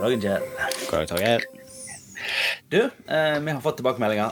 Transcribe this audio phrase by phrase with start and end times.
[0.00, 0.42] God dagen, Kjell.
[0.90, 1.42] God dag, Torgeir.
[2.68, 4.30] Du, eh, vi har fått tilbakemeldinger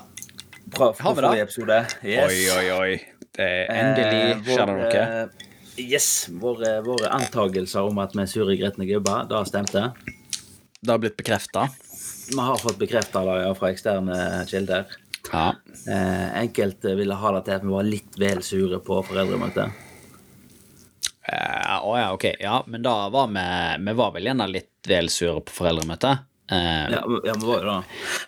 [0.76, 1.78] fra, forrige episode.
[2.04, 2.30] Yes.
[2.32, 3.00] Oi, oi, oi.
[3.36, 5.02] Det er Eh, endelig skjer det noe.
[5.02, 5.28] eh,
[5.78, 6.28] Yes.
[6.28, 9.92] Våre, våre antagelser om at vi er sure, gretne gubber, det stemte.
[10.82, 11.68] Det har blitt bekrefta.
[12.30, 14.86] Vi har fått bekrefta det ja, fra eksterne kilder.
[15.32, 15.52] Ja.
[15.86, 19.70] Eh, enkelte ville ha det til at vi var litt vel sure på foreldremøtet.
[21.28, 22.24] Eh, Å ja, ok.
[22.40, 23.44] Ja, men da var vi
[23.84, 26.24] Vi var vel gjerne litt vel sure på foreldremøtet.
[26.50, 27.78] Eh, Ja, ja, var jo det.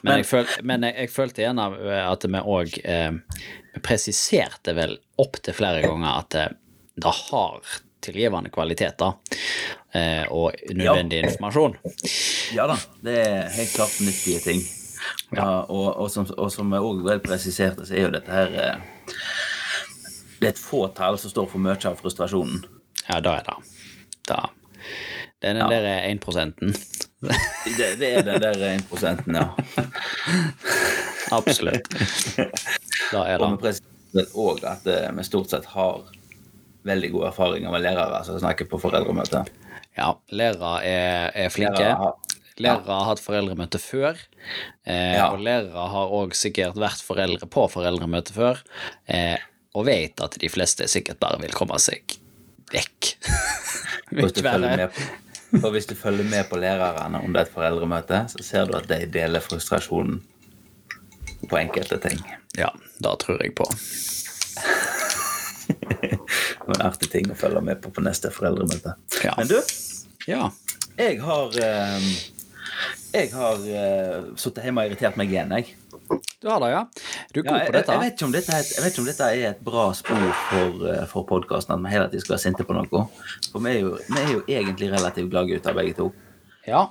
[0.02, 1.68] Men, jeg, føl, men jeg, jeg følte gjerne
[2.04, 3.12] at vi òg eh,
[3.80, 6.48] presiserte vel opptil flere ganger at det,
[7.00, 7.60] det har
[8.00, 9.12] tilgivende kvaliteter
[9.92, 11.76] eh, og nødvendig informasjon.
[12.56, 14.62] Ja da, det er helt klart nyttige ting.
[15.32, 18.52] Ja, og, og, som, og som jeg òg vel presiserte, så er jo dette her
[18.52, 19.14] eh,
[20.40, 22.62] Det er et fåtall som står for mye av frustrasjonen.
[23.08, 23.56] Ja, da er det.
[24.28, 24.40] Da.
[25.40, 25.68] Det er den Ja.
[25.68, 26.74] der 1 prosenten.
[27.20, 29.48] Det, det er den der 1% ja.
[31.36, 31.88] Absolutt.
[33.12, 33.74] Da er Og med
[34.14, 34.26] det.
[34.34, 36.00] òg at eh, vi stort sett har
[36.88, 39.44] veldig gode erfaringer med lærere som snakker på foreldremøte.
[39.98, 41.78] Ja, lærere er, er flinke.
[41.82, 42.16] Lærere har-
[42.60, 44.18] Lærere har hatt foreldremøte før,
[44.84, 45.30] eh, Ja.
[45.32, 48.58] og lærere har òg sikkert vært foreldre på foreldremøte før,
[49.08, 49.38] eh,
[49.74, 52.02] og vet at de fleste sikkert bare vil komme seg
[52.72, 53.10] vekk.
[54.10, 55.00] Vil ikke være- med på,
[55.66, 59.06] og hvis du følger med på lærerne under et foreldremøte, så ser du at de
[59.12, 60.20] deler frustrasjonen
[61.48, 62.20] på enkelte ting.
[62.58, 62.68] Ja,
[63.02, 63.66] da tror jeg på.
[66.00, 68.94] Det var en artig ting å følge med på på neste foreldremøte.
[69.24, 69.34] Ja.
[69.38, 69.56] Men du,
[70.28, 70.50] Ja.
[70.98, 72.10] jeg har eh,
[73.12, 75.72] Jeg har uh, sittet hjemme og irritert meg igjen, jeg.
[76.40, 76.82] Du har det, ja?
[77.34, 77.92] Du er Ja, god jeg, på dette.
[77.92, 81.26] jeg, vet ikke om dette ikke om dette er et bra spor for, uh, for
[81.28, 83.02] podkasten, at vi hele tiden skal være sinte på noe.
[83.52, 86.08] For vi er jo, vi er jo egentlig relativt gladgutter, begge to.
[86.66, 86.86] Ja.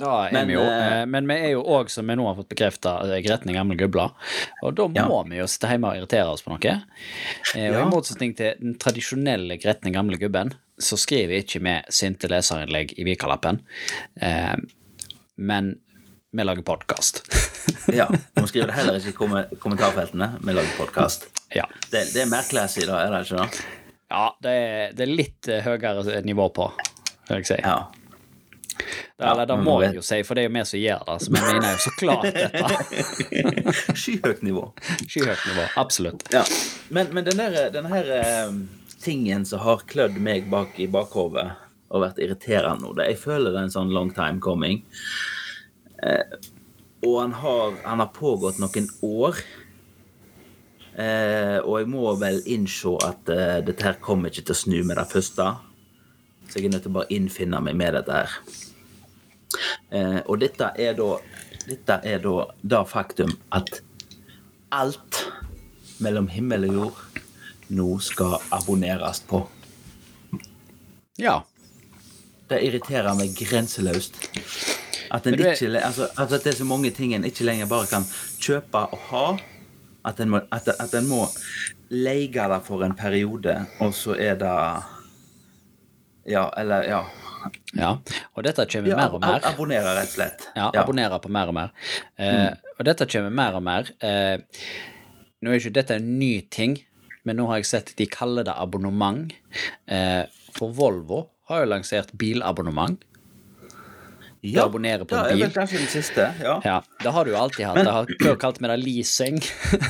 [0.00, 0.62] Da er Men, vi jo.
[0.64, 3.76] eh, eh, Men vi er jo òg, som vi nå har fått bekrefta, gretne gamle
[3.76, 4.14] gubler.
[4.62, 5.06] Og da Ja.
[5.08, 6.72] må vi jo sitte hjemme og irritere oss på noe.
[7.54, 7.82] Eh, Og Ja.
[7.84, 13.04] i motsetning til den tradisjonelle gretne gamle gubben, så skriver ikke vi sinte leserinnlegg i
[13.04, 13.60] Vikalappen.
[14.22, 14.56] Eh,
[15.36, 15.74] men
[16.32, 17.22] vi lager podkast.
[17.90, 18.04] Ja,
[18.36, 19.32] nå skriver det heller ikke i kom
[19.62, 20.26] kommentarfeltene.
[20.44, 21.24] Vi lager podkast.
[21.54, 21.64] ja.
[21.90, 23.62] Det, det er merkelesing, da, er det ikke det?
[24.10, 26.66] ja det, er, det er litt uh, høyere nivå på,
[27.30, 27.56] vil jeg si.
[27.64, 27.78] Ja.
[28.80, 31.16] Det- Eller det må jeg jo si, for det er jo vi som gjør det.
[31.24, 33.96] Så vi mener jo så klart dette.
[34.04, 34.64] Skyhøyt nivå.
[35.02, 35.66] Skyhøyt nivå.
[35.82, 36.24] Absolutt.
[36.34, 36.44] Ja.
[36.94, 38.54] Men, men den der, denne her eh,
[39.02, 41.56] tingen som har klødd meg bak i bakhovet
[41.90, 44.84] og vært irriterende nå, jeg føler det er en sånn long time coming.
[46.02, 46.38] Eh,
[47.06, 49.40] og han har, han har pågått noen år.
[51.00, 54.78] Eh, og jeg må vel innse at eh, dette her kommer ikke til å snu
[54.84, 55.46] med det første.
[56.50, 58.34] Så jeg er nødt til å bare innfinne meg med dette her.
[59.90, 61.14] Eh, og dette er da
[61.60, 63.68] Dette er da det faktum at
[64.74, 65.18] alt
[66.02, 67.20] mellom himmel og jord
[67.76, 69.42] nå skal abonneres på.
[71.20, 71.42] Ja.
[72.50, 74.16] Det irriterer meg grenseløst.
[75.10, 75.50] At, ikke,
[75.82, 78.04] altså, altså at det er så mange ting en ikke lenger bare kan
[78.40, 79.24] kjøpe og ha.
[80.06, 81.24] At en må, at, at en må
[81.90, 84.54] leie det for en periode, og så er det
[86.30, 87.00] Ja, eller ja.
[87.72, 87.94] Ja,
[88.36, 89.38] og dette kommer ja mer og mer.
[89.40, 90.42] ab- Abonnere, rett og slett.
[90.56, 91.70] Ja, abonnerer på mer og mer.
[92.20, 93.88] Eh, Og dette kommer mer og mer.
[94.04, 94.38] Eh,
[95.40, 96.76] nå er ikke dette en ny ting,
[97.24, 99.32] men nå har jeg sett de kaller det abonnement.
[99.88, 100.24] Eh,
[100.56, 103.00] for Volvo har jo lansert bilabonnement.
[104.42, 105.42] Ja, abonnerer på en bil.
[105.44, 106.26] Ja, kanskje den siste.
[106.40, 106.54] Ja.
[106.64, 107.76] Ja, det har du jo alltid hatt.
[107.76, 109.40] Men- Jeg har før kalt meg det leasing.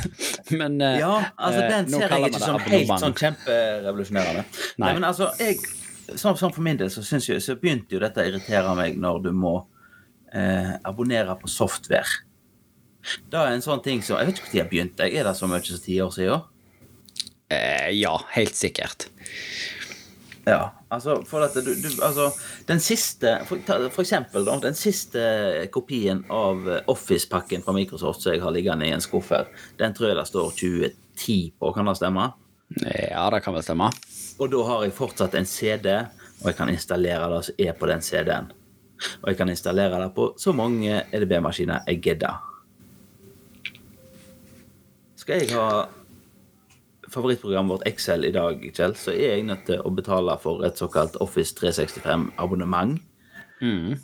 [0.60, 4.42] men eh, Ja, altså eh, den nå ser jeg ikke som helt sånn kjemperevolusjonerende.
[4.50, 4.86] Nei.
[4.86, 5.60] Nei, men altså, jeg,
[6.16, 9.22] sånn, sånn for min del så, jeg, så begynte jo dette å irritere meg når
[9.28, 9.54] du må
[10.34, 12.24] eh, abonnere på software.
[13.30, 15.06] Det er en sånn ting som Jeg vet ikke når jeg begynte.
[15.08, 16.42] Er det så mye som ti år siden?
[17.50, 19.06] Eh, ja, helt sikkert.
[20.46, 22.30] Ja, altså for at du, du Altså,
[22.68, 24.58] den siste for, for eksempel, da.
[24.62, 25.22] Den siste
[25.72, 29.50] kopien av Office-pakken fra Microsoft som jeg har liggende i en skuff her,
[29.80, 31.72] den tror jeg det står 2010 på.
[31.76, 32.30] Kan det stemme?
[32.86, 33.90] Ja, det kan vel stemme.
[34.40, 35.90] Og da har jeg fortsatt en CD,
[36.40, 38.52] og jeg kan installere det som er på den CD-en.
[39.22, 42.38] Og jeg kan installere det på så mange EDB-maskiner jeg gidder.
[45.20, 45.86] Skal jeg ha
[47.12, 50.78] favorittprogrammet vårt Excel i dag, Kjell, så er jeg nødt til å betale for et
[50.80, 52.98] såkalt Office 365-abonnement.
[53.60, 53.96] Mm.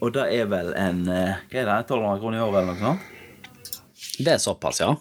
[0.00, 1.78] Og det er vel en eh, Hva er det?
[1.84, 4.16] 1200 kroner i året eller noe sånt?
[4.20, 4.94] Det er såpass, ja.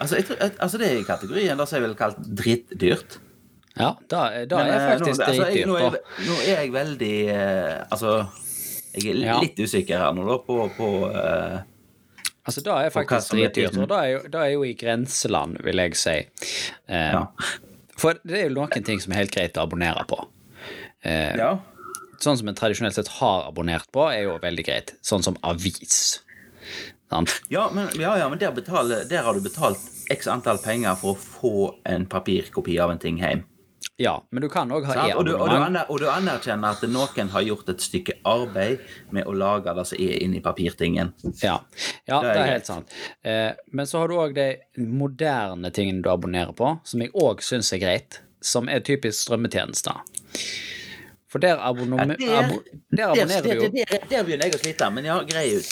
[0.00, 3.18] Altså, jeg altså det er i kategorien det som jeg vel kalt drittdyrt.
[3.76, 5.94] Ja, da, da Men, er eh, faktisk nå, altså, jeg, nå, er,
[6.26, 8.10] nå er jeg veldig eh, Altså
[8.92, 9.36] Jeg er Ja.
[9.40, 11.54] litt usikker her nå, da, på, på eh,
[12.42, 14.00] Altså, da er faktisk er og da
[14.32, 16.16] da er jo i grenseland, vil jeg si.
[16.88, 17.26] Eh, Ja.
[17.96, 20.18] For det er jo noen ting som er helt greit å abonnere på.
[21.04, 21.58] Eh, Ja.
[22.22, 24.92] Sånn som en tradisjonelt sett har abonnert på, er jo veldig greit.
[25.02, 26.20] Sånn som avis.
[27.10, 27.40] Sant?
[27.50, 29.78] Ja, men, ja, ja, men der, betaler, der har du betalt
[30.10, 33.44] x antall penger for å få en papirkopi av en ting hjem.
[34.00, 35.14] Ja, men du kan òg ha Sant?
[35.14, 35.66] Og, du, og, du e-abonnement.
[35.68, 38.80] aner, og du anerkjenner at noen har gjort et stykke arbeid
[39.12, 41.12] med å lage det som er inni papirtingen.
[41.42, 41.58] Ja,
[42.08, 42.94] ja Det det er er helt sant.
[43.22, 44.46] Eh, men så har du òg de
[44.88, 50.00] moderne tingene du abonnerer på, som jeg òg syns er greit, som er typisk strømmetjenester.
[51.28, 54.44] For der, abonnom- Ja, der- abo der Der, abonnerer du der, jo der, der begynner
[54.48, 55.68] jeg å slite, men ja, grei ut.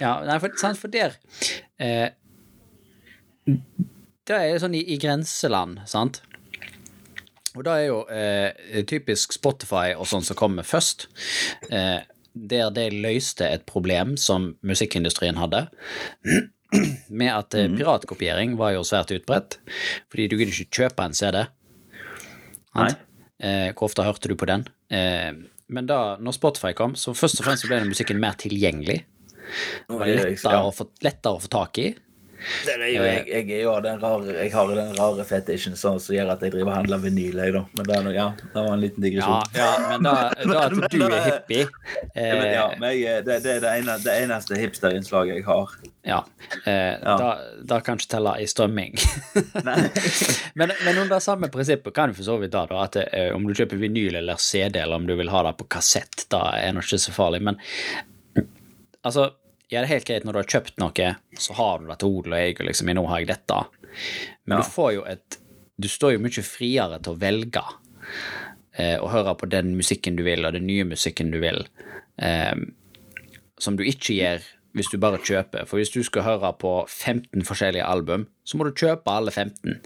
[0.00, 1.16] Ja, nei, for, sant, for der
[1.80, 2.10] eh,
[4.26, 6.22] Det er sånn i, i grenseland, sant?
[7.56, 11.08] Og da er jo eh, typisk Spotify og sånn som kommer først.
[11.68, 12.00] Eh,
[12.32, 15.66] der det løste et problem som musikkindustrien hadde.
[17.20, 19.58] Med at eh, piratkopiering var jo svært utbredt.
[20.12, 21.42] Fordi du kunne ikke kjøpe en CD.
[22.78, 22.92] Nei.
[23.42, 24.64] Eh, hvor ofte hørte du på den?
[24.92, 25.32] Eh,
[25.72, 29.02] men da når Spotify kom, så først og fremst ble den musikken mer tilgjengelig.
[29.88, 31.90] Det var lettere, å få, lettere å få tak i.
[32.66, 35.98] Det er jo, jeg, jeg, er jo den rare, jeg har den rare fetisjen som
[36.02, 37.38] gjør at jeg driver og handler vinyl.
[37.44, 37.62] Jeg, da.
[37.78, 39.54] Men det, er noe- ja, det var en liten digresjon.
[39.56, 40.14] ja men da,
[40.46, 43.72] da at du er hippie Ja, men, ja, eh, men jeg, det, det er det,
[43.82, 45.74] ene, det eneste hipsterinnslaget jeg har.
[46.08, 46.20] ja,
[46.66, 47.30] eh, Da,
[47.72, 48.98] da kan ikke telle i strømming.
[50.58, 53.46] Men, men under samme prinsippet kan du for så vidt da, da at eh, om
[53.48, 56.74] du kjøper vinyl eller CD, eller om du vil ha det på kassett, da er
[56.76, 57.40] det ikke så farlig.
[57.46, 57.56] Men
[59.02, 59.30] altså,
[59.72, 61.10] ja, det er helt greit når du har kjøpt noe,
[61.40, 63.60] så har du det til odel og eie, liksom, nå har jeg dette.
[64.46, 64.62] Men Ja.
[64.62, 65.38] du får jo et
[65.80, 67.62] Du står jo mye friere til å velge
[68.78, 71.64] eh, og høre på den musikken du vil, og den nye musikken du vil,
[72.22, 72.54] eh,
[73.58, 74.44] som du ikke gjør
[74.76, 75.66] hvis du bare kjøper.
[75.66, 79.80] For hvis du skal høre på 15 forskjellige album, så må du kjøpe alle 15.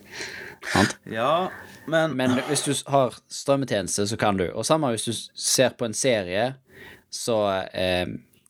[0.73, 0.97] Sant?
[1.11, 1.49] Ja,
[1.87, 4.47] men, Men hvis du har strømmetjeneste, så kan du.
[4.53, 6.55] Og samme hvis du ser på en serie,
[7.11, 7.41] så
[7.73, 8.07] eh,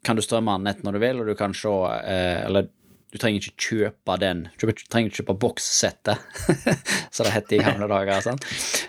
[0.06, 2.68] kan du strømme den nett når du vil, og du kan se eh, Eller
[3.12, 4.40] du trenger ikke kjøpe den.
[4.58, 6.18] Du trenger ikke kjøpe bokssettet,
[7.14, 8.40] som det het i gamle dager, sånn,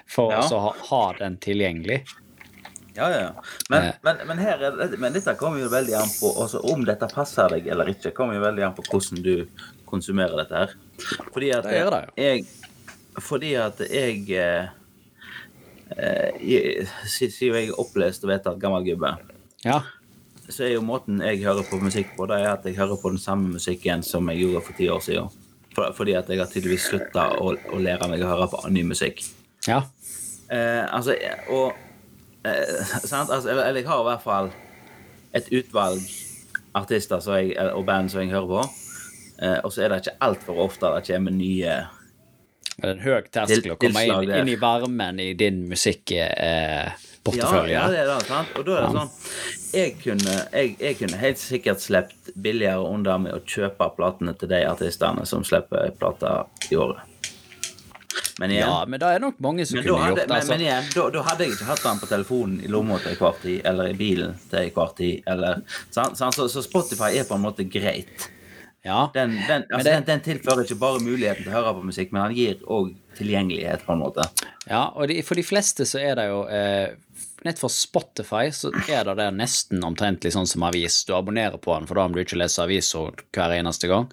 [0.09, 0.41] for Ja.
[0.41, 2.01] å ha, ha den tilgjengelig.
[2.97, 3.27] Ja, ja.
[3.69, 3.93] Men, Eh.
[4.01, 7.53] men, men, her er, men dette kommer jo veldig an på også Om dette passer
[7.53, 9.45] deg eller ikke, kommer jo veldig an på hvordan du
[9.85, 10.73] konsumerer dette her.
[11.29, 12.47] Fordi at Det det jeg
[13.21, 14.65] Fordi at jeg eh,
[15.93, 19.13] eh, Siden jeg opplest og vedtatt gammel gubbe,
[19.65, 19.83] Ja.
[20.49, 23.11] Så er jo måten jeg hører på musikk på, det er at jeg hører på
[23.11, 25.43] den samme musikken som jeg gjorde for ti år siden.
[25.75, 28.85] For, fordi at jeg har tydeligvis slutta å, å lære meg å høre på ny
[28.87, 29.25] musikk.
[29.67, 29.83] ja.
[30.47, 31.11] Eh, altså,
[31.51, 31.73] og
[32.47, 33.29] eh, sant?
[33.29, 34.51] Altså, eller, jeg har i hvert fall
[35.35, 36.05] et utvalg
[36.77, 38.61] artister jeg, og band som jeg hører på.
[39.43, 41.73] Eh, og så er det ikke altfor ofte det kommer nye
[42.77, 46.23] Det er en høy terskel å komme inn, inn i varmen i din ja,
[47.27, 47.75] musikkportefølje.
[47.75, 48.55] ja, det er det, sant?
[48.57, 49.15] Og da er det sånn
[49.77, 54.49] jeg kunne, jeg, jeg kunne helt sikkert sluppet billigere unna med å kjøpe platene til
[54.51, 57.03] de artistene som slipper plater i året.
[58.39, 60.35] Men igjen, ja, men det er nok mange som kunne hadde, gjort det.
[60.35, 60.51] altså.
[60.53, 63.39] men igjen da, da hadde jeg ikke hatt den på telefonen i lomma til kvart
[63.41, 65.63] tid, eller i bilen til kvart tid, eller?
[65.93, 66.17] Sant?
[66.17, 68.29] Så, så Spotify er på en måte greit.
[68.87, 69.01] Ja.
[69.13, 72.23] Den, den, altså, det- den, tilfører ikke bare muligheten til å høre på musikk, men
[72.29, 74.23] den gir òg tilgjengelighet, på en måte.
[74.69, 76.95] Ja, og de, for de fleste så er det jo eh,
[77.45, 81.03] Nett for Spotify så er det der nesten omtrentlig sånn som avis.
[81.05, 84.07] Du abonnerer på den, for da må du ikke lese aviser hver eneste gang.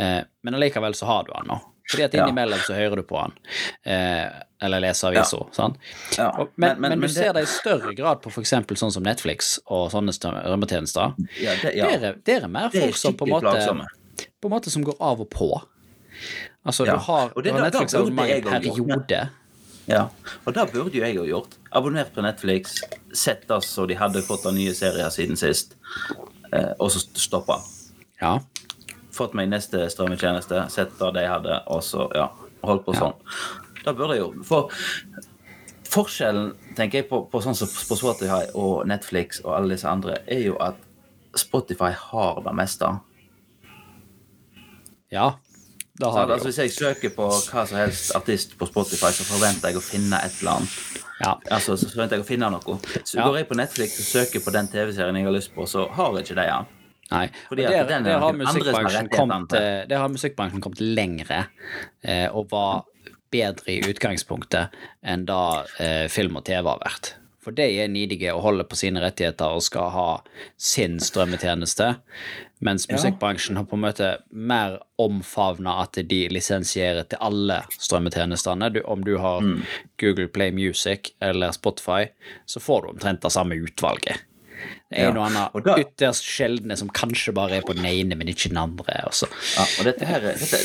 [0.00, 1.58] Eh, men allikevel så har du den nå.
[1.92, 2.24] Fordi at Ja.
[2.24, 3.34] innimellom så hører du på den.
[3.84, 4.30] Eh,
[4.64, 5.44] eller leser aviser.
[5.52, 5.76] sant?
[6.16, 8.50] Ja, Og, men, men- men, men- du ser det- i større grad på f.eks.
[8.80, 11.14] sånn som Netflix og sånne strømmetjenester.
[11.44, 11.90] Ja, det, ja.
[11.92, 13.86] Der, er, der er mer er folk som på en måte plagsomme.
[14.44, 15.46] På en måte som går av og på.
[16.68, 18.62] Altså, Ja, du har, og det du har da- da Netflix burde abonnement jeg en
[18.62, 19.30] gjort, periode.
[19.88, 20.02] Ja,
[20.46, 21.56] og det burde jo jeg ha gjort.
[21.72, 22.74] Abonnert på Netflix,
[23.12, 25.74] sett det så de hadde fått av nye serier siden sist,
[26.52, 27.56] eh, og så stoppa.
[28.20, 28.38] Ja.
[29.12, 32.28] Fått meg neste strømmetjeneste, sett det de hadde, og så ja,
[32.62, 33.00] holdt på Ja.
[33.00, 33.14] sånn.
[33.84, 34.42] Det burde jeg jo.
[34.44, 34.70] For
[35.84, 40.18] forskjellen, tenker jeg, på, på sånn som på Spotify og Netflix og alle disse andre,
[40.26, 40.74] er jo at
[41.34, 43.00] Spotify har det meste.
[45.14, 45.28] Ja,
[46.00, 49.26] da har så, Altså, hvis jeg søker på hva som helst artist på Spotify, så
[49.28, 51.02] forventer jeg å finne et eller annet.
[51.20, 51.34] Ja.
[51.54, 52.78] Altså, så forventer jeg å finne noe.
[53.06, 53.28] Så Ja.
[53.28, 56.16] går jeg på Netflix og søker på den TV-serien jeg har lyst på, så har
[56.18, 56.64] jeg ikke det Ja.
[57.10, 57.28] Nei.
[57.48, 61.46] Fordi der, har musikkbransjen kommet, eh, har musikkbransjen kommet lengre
[62.02, 62.84] eh, og var
[63.30, 64.72] bedre i utgangspunktet
[65.04, 67.14] enn da eh, film og TV har vært.
[67.44, 70.06] For de er nidige og holder på sine rettigheter og skal ha
[70.56, 71.90] sin strømmetjeneste.
[72.64, 72.94] Mens Ja.
[72.96, 78.70] musikkbransjen har på en måte mer omfavna at de lisensierer til alle strømmetjenestene.
[78.72, 79.62] Du, om du har Mm.
[80.00, 82.06] Google Play Music eller Spotify,
[82.46, 84.22] så får du omtrent det samme utvalget.
[84.90, 88.14] Det er Ja, noe annet da- ytterst sjeldne som kanskje bare er på den ene,
[88.16, 89.00] men ikke den andre.
[89.08, 89.26] Også.
[89.56, 90.60] Ja, og dette, her, er- dette,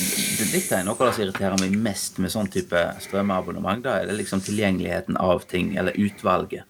[0.51, 3.81] dette er noe av det som irriterer meg mest med sånn type strømabonnement.
[3.83, 6.63] Da er det liksom tilgjengeligheten av ting, eller utvalget.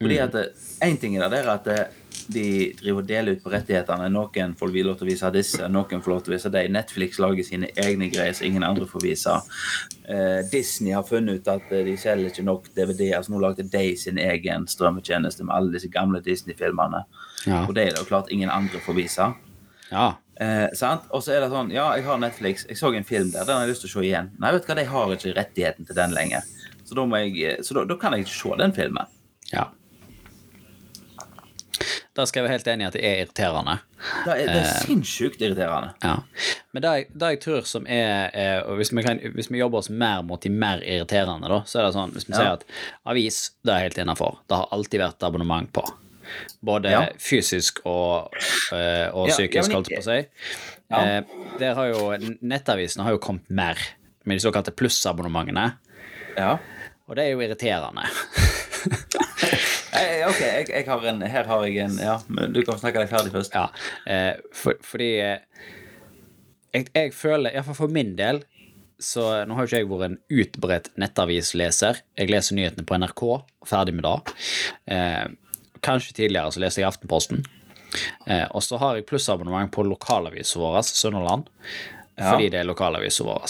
[0.00, 0.34] Fordi at
[0.80, 1.84] Én ting er det er at eh,
[2.32, 4.08] de driver og deler ut på rettighetene.
[4.12, 6.72] Noen får lov til å vise disse, noen får lov til å vise dem.
[6.76, 9.34] Netflix lager sine egne greier som ingen andre får vise.
[10.04, 13.12] Eh, Disney har funnet ut at eh, de selger ikke nok DVD.
[13.18, 17.04] altså Nå lagde de sin egen strømmetjeneste med alle disse gamle Disney-filmene.
[17.46, 17.64] Ja.
[17.66, 19.30] Og det er det jo klart ingen andre får vise.
[19.90, 20.12] Ja.
[20.40, 21.10] Eh, sant?
[21.12, 22.64] Og så er det sånn Ja, jeg har Netflix.
[22.70, 23.44] Jeg så en film der.
[23.44, 24.30] Den har jeg lyst til å se igjen.
[24.40, 26.46] Nei, vet du hva, de har ikke rettigheten til den lenger.
[26.86, 29.18] Så da, jeg, eh, så da, da kan jeg ikke se den filmen.
[29.52, 29.68] ja.
[32.20, 33.74] Da skal jeg være helt enig i at det er irriterende.
[34.26, 34.58] Det er, det Eh.
[34.60, 35.94] er sinnssykt irriterende.
[36.04, 36.18] Ja.
[36.74, 39.58] Men det jeg, det jeg tror som er, er og hvis vi, kan, hvis vi
[39.62, 42.38] jobber oss mer mot de mer irriterende, da, så er det sånn Hvis vi Ja.
[42.42, 42.64] sier at
[43.14, 44.36] avis, det er helt innafor.
[44.48, 45.86] Det har alltid vært abonnement på.
[46.62, 47.00] Både Ja.
[47.18, 48.28] fysisk og,
[48.72, 50.28] eh, og psykisk, holdt jeg på å si.
[50.90, 51.00] Ja.
[51.00, 51.22] Eh,
[51.58, 52.10] der har jo,
[52.42, 53.76] Nettavisene har jo kommet mer
[54.26, 55.72] med de såkalte plussabonnementene,
[56.36, 56.58] Ja.
[57.08, 58.04] og det er jo irriterende.
[60.30, 63.10] Ok, jeg, jeg har en Her har jeg en Ja, men du kan snakke deg
[63.10, 63.54] ferdig først.
[63.56, 63.66] Ja,
[64.06, 65.38] eh, for, fordi eh,
[66.74, 68.42] jeg, jeg føler, iallfall for min del
[69.00, 72.02] så Nå har jo ikke jeg vært en utbredt nettavisleser.
[72.20, 73.22] Jeg leser nyhetene på NRK,
[73.64, 74.34] ferdig med det.
[74.92, 75.30] Eh,
[75.80, 77.40] kanskje tidligere så leste jeg Aftenposten.
[78.28, 81.48] Eh, og så har jeg plussabonnement på lokalavisen vår, Sunnhordland,
[82.20, 82.28] Ja.
[82.34, 83.48] fordi det er lokalavisen vår.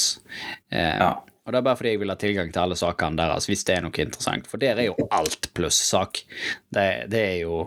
[0.70, 1.10] Eh, Ja.
[1.50, 3.74] Og det er bare fordi jeg vil ha tilgang til alle sakene deres hvis det
[3.74, 4.46] er noe interessant.
[4.46, 6.20] For der er jo alt plussak.
[6.70, 7.64] Det, det er jo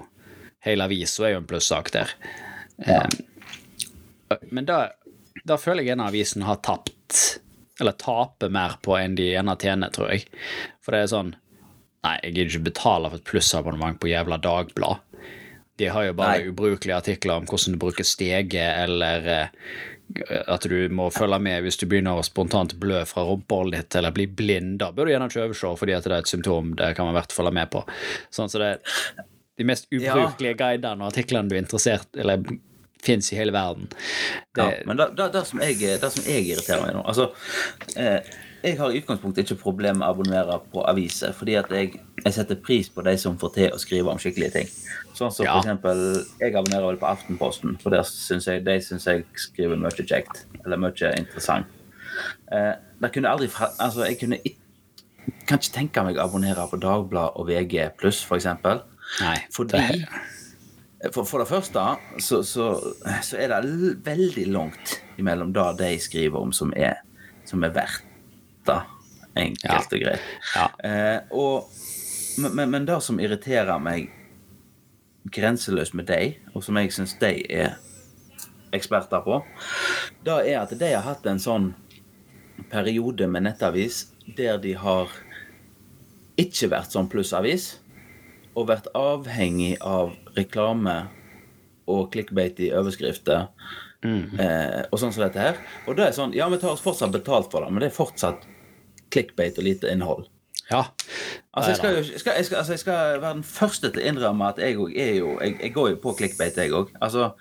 [0.64, 2.14] Hele avisa er jo en plussak der.
[2.88, 3.02] Ja.
[4.32, 4.78] Eh, men da,
[5.44, 7.18] da føler jeg gjerne avisen har tapt,
[7.84, 10.24] eller taper mer på enn de gjerne tjener, tror jeg.
[10.80, 11.34] For det er sånn
[12.04, 15.04] Nei, jeg gidder ikke betale for et plussabonnement på jævla Dagblad.
[15.80, 16.50] De har jo bare Nei.
[16.56, 19.54] ubrukelige artikler om hvordan du bruker steget, eller eh,
[20.48, 24.16] at du må følge med hvis du begynner å spontant blø fra rumpeholdet ditt, eller
[24.16, 24.78] bli blind.
[24.84, 27.34] Da bør du gjerne ikke overse, fordi det er et symptom det kan man verdt
[27.34, 27.84] å følge med på.
[28.34, 29.26] Sånn så det er
[29.58, 32.46] de mest ubrukelige guidene og artiklene du er interessert eller
[33.04, 33.90] fins i hele verden.
[34.56, 37.30] Det, Ja, men det, det, det, som jeg, det som jeg irriterer meg nå Altså,
[38.00, 41.98] eh, jeg har i utgangspunktet ikke problem med å abonnere på aviser, fordi at jeg,
[42.24, 44.68] jeg setter pris på de som får til å skrive om skikkelige ting.
[45.14, 45.54] Sånn som Ja.
[45.54, 49.78] for eksempel Jeg abonnerer vel på Aftenposten, for der synes jeg, de syns jeg skriver
[49.78, 50.46] mye kjekt.
[50.66, 51.66] Eller mye interessant.
[52.52, 52.74] Eh,
[53.12, 53.50] kunne aldri
[53.80, 54.60] Altså, jeg kunne ikke
[55.48, 58.82] kan ikke tenke meg å abonnere på Dagbladet og VG pluss, for eksempel.
[59.22, 59.82] nei, Fordi
[61.02, 61.84] det, for, for det første
[62.20, 62.68] så, så,
[63.22, 67.02] så er det veldig langt imellom det de skriver om som er,
[67.46, 68.04] som er verdt
[68.68, 68.80] det.
[69.36, 70.20] Enkelt og greit.
[70.56, 70.68] Ja.
[70.86, 71.70] Eh, og,
[72.38, 74.12] men, men, men det som irriterer meg
[75.34, 77.78] grenseløst med deg, og som jeg syns de er
[78.74, 79.40] eksperter på,
[80.26, 81.72] det er at de har hatt en sånn
[82.72, 85.12] periode med nettavis der de har
[86.40, 87.76] ikke vært sånn plussavis,
[88.54, 91.08] og vært avhengig av reklame
[91.90, 93.48] og clickbait i overskrifter
[94.06, 95.58] eh, og sånn som dette her.
[95.88, 97.98] Og det er sånn, ja, vi tar oss fortsatt betalt for det, men det er
[97.98, 98.46] fortsatt
[99.14, 100.30] clickbait og lite innhold.
[100.72, 100.84] Ja.
[101.54, 104.06] Altså, jeg skal, jo, skal, jeg skal, altså, jeg skal være den første til å
[104.12, 106.94] innrømme at jeg òg er jo jeg, jeg går jo på clickbait, jeg òg.
[107.02, 107.34] Altså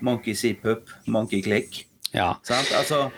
[0.00, 1.86] monkey see pup, monkey click.
[2.12, 2.34] ja.
[2.42, 2.72] Sant?
[2.76, 3.10] Altså,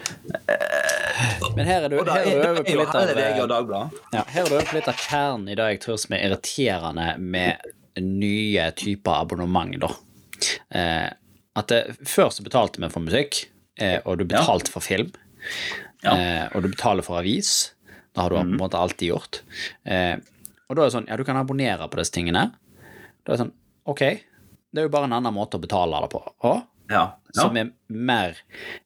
[1.57, 4.51] Men her er du, er, er over er på litt av eh, ja, Her er
[4.51, 7.73] du over på litt av kjernen i det jeg tror som er irriterende med
[8.03, 9.91] nye typer abonnement, da.
[10.73, 11.09] Eh,
[11.61, 13.45] at det, før så betalte vi for musikk,
[13.81, 15.13] eh, og du betalte for film.
[16.03, 16.15] Ja.
[16.17, 17.73] Eh, og du betaler for avis.
[18.13, 19.41] Det har du på en måte alltid gjort.
[19.89, 20.17] Eh,
[20.69, 22.49] og da er det sånn, ja, du kan abonnere på disse tingene.
[23.23, 23.55] Da er det sånn,
[23.89, 24.03] ok,
[24.73, 26.23] det er jo bare en annen måte å betale det på.
[26.49, 26.53] Å?
[26.93, 27.05] Ja.
[27.33, 27.33] ja.
[27.37, 28.41] som er mer,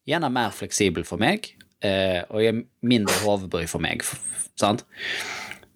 [0.06, 1.48] gjerne mer fleksibel for meg,
[1.84, 4.06] eh, og gir mindre hodebry for meg.
[4.58, 4.86] sant?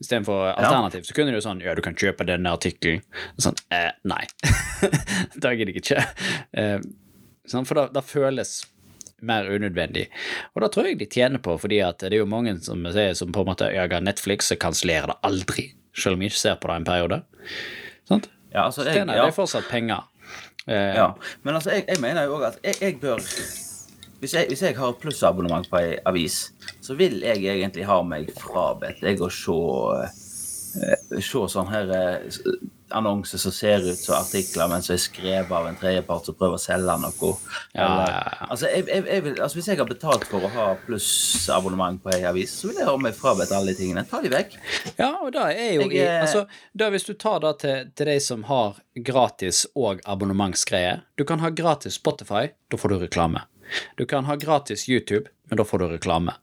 [0.01, 3.03] Istedenfor alternativ så kunne du jo sånn Ja, du kan kjøpe denne artikkelen.
[3.37, 4.23] Sånn, eh, nei.
[5.43, 6.05] det gidder jeg ikke.
[6.57, 6.79] Eh,
[7.51, 8.63] sånn, for da, da føles
[9.27, 10.07] mer unødvendig.
[10.55, 13.33] Og da tror jeg de tjener på, fordi det er jo mange som, sier, som
[13.35, 16.61] på en måte jeg har Netflix og kansellerer det aldri, selv om jeg ikke ser
[16.61, 17.23] på det en periode.
[18.11, 18.31] Sant?
[18.53, 19.27] ja, altså, jeg, Tjener ja.
[19.27, 20.07] de fortsatt penger.
[20.67, 21.11] Eh, Ja,
[21.43, 23.21] men altså, jeg, jeg mener jo òg at jeg, jeg bør
[24.21, 26.51] hvis jeg, hvis jeg har plussabonnement på ei avis,
[26.85, 29.57] så vil jeg egentlig ha meg frabedt jeg å se
[29.97, 32.43] eh, se sånn her eh,
[32.97, 36.59] annonser som ser ut som artikler, men som er skrevet av en tredjepart som prøver
[36.59, 37.31] å selge noe.
[37.75, 38.47] Ja, Eller- ja, ja.
[38.51, 42.13] Altså, jeg, jeg, jeg vil, altså, hvis jeg har betalt for å ha plussabonnement på
[42.15, 44.05] ei avis, så vil jeg ha meg frabedt alle de tingene.
[44.11, 44.57] Ta de vekk.
[44.99, 46.45] Ja, og da er jo Jeg, i eh, Altså,
[46.75, 51.41] da hvis du tar det til, til de som har gratis og abonnementsgreier Du kan
[51.45, 53.45] ha gratis Spotify, da får du reklame.
[53.97, 56.35] Du kan ha gratis YouTube, men da får du reklame.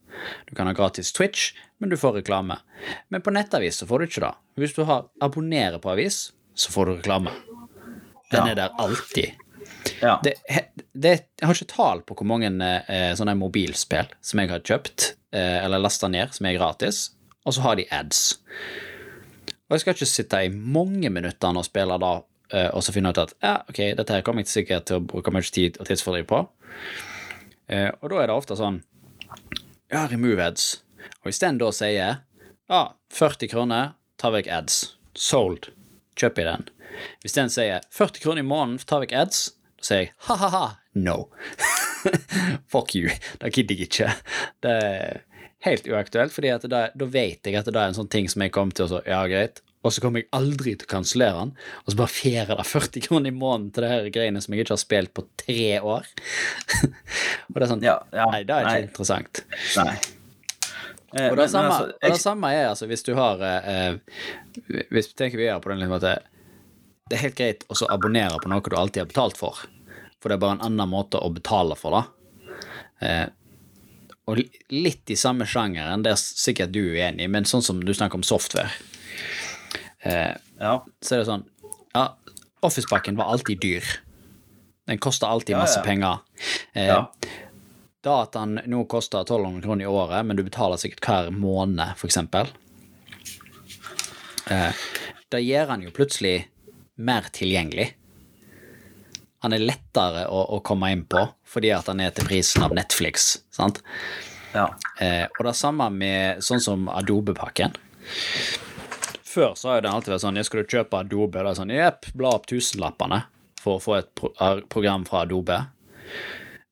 [0.47, 2.55] Du kan ha gratis Twitch, men du får reklame.
[3.11, 4.31] Men på nettavis så får du ikke det.
[4.63, 7.31] Hvis du har abonnerer på avis, så får du reklame.
[8.31, 8.51] Den Ja.
[8.51, 9.31] er der alltid.
[10.01, 10.17] Ja.
[10.23, 10.33] Det,
[10.93, 12.49] det, jeg har ikke tall på hvor mange
[12.89, 17.11] eh, sånne mobilspill som jeg har kjøpt eh, eller lasta ned, som er gratis,
[17.47, 18.39] og så har de ads.
[19.69, 22.11] Og jeg skal ikke sitte i mange minutter og spille da,
[22.51, 25.05] eh, og så finne ut at ja, ok, dette her kommer jeg sikkert til å
[25.07, 26.41] bruke mye tid og tidsfordriv på.
[27.71, 28.81] Eh, og da er det ofte sånn
[29.91, 30.81] ja, remove ads.
[31.23, 32.19] Og isteden da sier
[32.67, 32.81] ja,
[33.15, 34.81] 40 kroner, ta vekk ads.
[35.15, 35.69] Sold.
[36.17, 36.67] Kjøp jeg den.
[37.21, 39.43] Hvis den sier 40 kroner i måneden, ta vekk ads,
[39.77, 40.65] da sier jeg ha-ha-ha,
[40.97, 41.27] no.
[42.73, 43.11] Fuck you.
[43.41, 44.09] Det gidder jeg ikke.
[44.65, 45.21] Det er
[45.67, 48.53] helt uaktuelt, fordi da, da vet jeg at det er en sånn ting som jeg
[48.55, 51.53] kommer til å så, ja, greit, og så kommer jeg aldri til å kansellere den,
[51.83, 54.65] og så bare fjerder det 40 kroner i måneden til det her greiene som jeg
[54.65, 56.09] ikke har spilt på tre år.
[57.47, 58.85] og det er sånn, Ja, ja, nei, det er ikke nei.
[58.89, 59.43] interessant.
[59.77, 59.97] Nei.
[61.15, 63.95] Eh, Og det, samme, altså, og det samme er altså hvis du har eh,
[64.91, 66.25] Hvis du tenker videre på den litt at
[67.07, 69.61] Det er helt greit å så abonnere på noe du alltid har betalt for.
[70.19, 72.03] For det er bare en annen måte å betale for det.
[73.07, 73.27] Eh,
[74.27, 74.41] og
[74.75, 78.19] litt i samme sjangeren, det er sikkert du uenig i, men sånn som du snakker
[78.19, 78.67] om software,
[80.03, 80.83] eh, Ja.
[81.01, 81.45] så er det sånn
[81.95, 82.09] Ja,
[82.61, 83.83] Office-pakken var alltid dyr.
[84.87, 85.83] Den kosta alltid Ja, masse ja.
[85.85, 86.19] penger.
[86.75, 87.07] Eh, Ja.
[88.07, 91.97] Da at han nå koster 1200 kroner i året, men du betaler sikkert hver måned,
[92.07, 92.47] eksempel.
[94.47, 94.85] Eh,
[95.27, 96.37] da gjør han jo plutselig
[97.03, 97.89] mer tilgjengelig.
[99.43, 102.75] Han er lettere å, å komme inn på fordi at han er til prisen av
[102.77, 103.41] Netflix.
[103.51, 103.83] sant?
[104.55, 104.69] ja.
[105.03, 107.75] Eh, og det samme med sånn som Adobe-pakken.
[109.27, 111.43] Før så har jo den alltid vært sånn Jeg skal du kjøpe Adobe?
[111.43, 113.25] da er sånn, Jepp, bla opp tusenlappene
[113.59, 114.31] for å få et pro
[114.71, 115.59] program fra Adobe.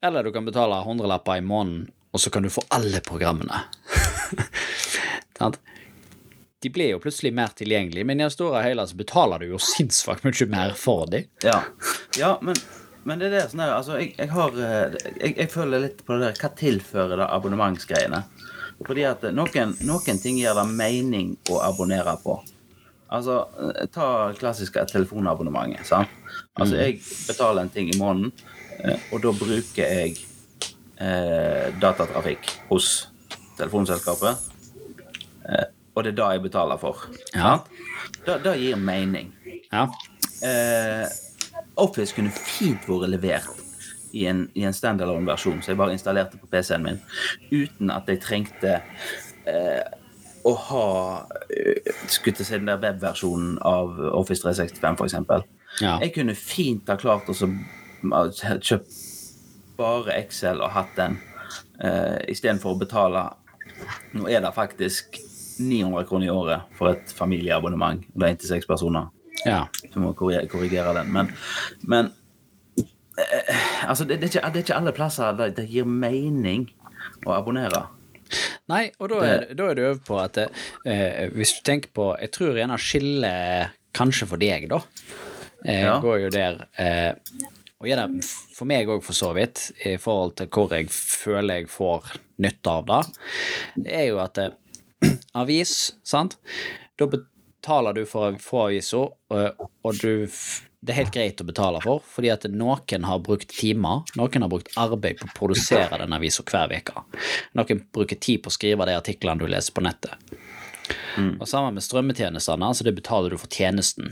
[0.05, 3.63] Eller du kan betale hundrelapper i måneden, og så kan du få alle programmene.
[6.61, 9.51] De blir jo plutselig mer tilgjengelige, men i det store og hele så betaler du
[9.51, 11.27] jo sinnssvakt mye mer for dem.
[11.43, 11.59] Ja,
[12.17, 12.57] ja men,
[13.03, 16.15] men det er det sånn der, altså, jeg, jeg har jeg, jeg føler litt på
[16.15, 18.21] det der Hva tilfører det abonnementsgreiene?
[18.85, 22.39] Fordi at noen, noen ting gir det mening å abonnere på.
[23.13, 26.09] Altså, eh, ta klassiske telefonabonnementet, sant?
[26.57, 28.31] Altså, jeg betaler en ting i måneden,
[28.79, 30.15] eh, og da bruker jeg
[30.99, 33.09] eh, datatrafikk hos
[33.59, 34.49] telefonselskapet.
[35.49, 37.05] Eh, og det er det jeg betaler for.
[37.35, 37.59] Ja.
[38.25, 39.31] det gir mening.
[39.71, 39.87] Ja.
[40.43, 41.05] Eh,
[41.77, 43.61] Office kunne fint vært levert
[44.15, 46.99] i en, i en standalone-versjon, så jeg bare installerte på PC-en min,
[47.51, 48.77] uten at jeg trengte
[49.47, 49.83] eh,
[50.45, 50.85] å ha
[52.11, 55.45] skutt til å si den der webversjonen av Office 365, for eksempel.
[55.81, 55.97] Ja.
[56.03, 58.99] Jeg kunne fint ha klart å kjøpe kjøpt
[59.77, 61.17] bare Excel og hatt den,
[61.83, 63.25] uh, istedenfor å betale
[64.15, 65.17] Nå er det faktisk
[65.59, 68.05] 900 kroner i året for et familieabonnement.
[68.13, 69.09] Det er inntil seks personer.
[69.43, 69.65] ja.
[69.91, 71.11] Så må korrigere den.
[71.11, 71.31] Men,
[71.83, 72.11] men
[72.79, 76.69] uh, altså, det, det, er ikke, det er ikke alle plasser det, det gir mening
[77.27, 77.83] å abonnere.
[78.71, 82.07] Nei, og da er, da er du over på at eh, hvis du tenker på
[82.21, 84.79] Jeg tror gjerne skillet kanskje for deg, da,
[85.65, 85.99] eh, Ja.
[86.03, 87.13] går jo der eh,
[87.79, 88.23] Og gjerne
[88.55, 92.71] for meg òg, for så vidt, i forhold til hvor jeg føler jeg får nytte
[92.71, 93.01] av det,
[93.85, 94.55] det er jo at eh,
[95.41, 96.37] avis, sant
[96.97, 100.25] Da betaler du for å få avisa, og, og du
[100.85, 104.51] det er helt greit å betale for, fordi at noen har brukt timer, noen har
[104.51, 107.03] brukt arbeid på å produsere den avisa hver uke.
[107.57, 110.13] Noen bruker tid på å skrive de artiklene du leser på nettet.
[111.17, 114.11] Og sammen med strømmetjenestene, så det betaler du for tjenesten.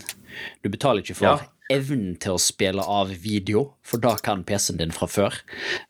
[0.63, 1.39] Du betaler ikke for Ja.
[1.69, 5.33] evnen til å spille av video, for da kan PC-en din fra før,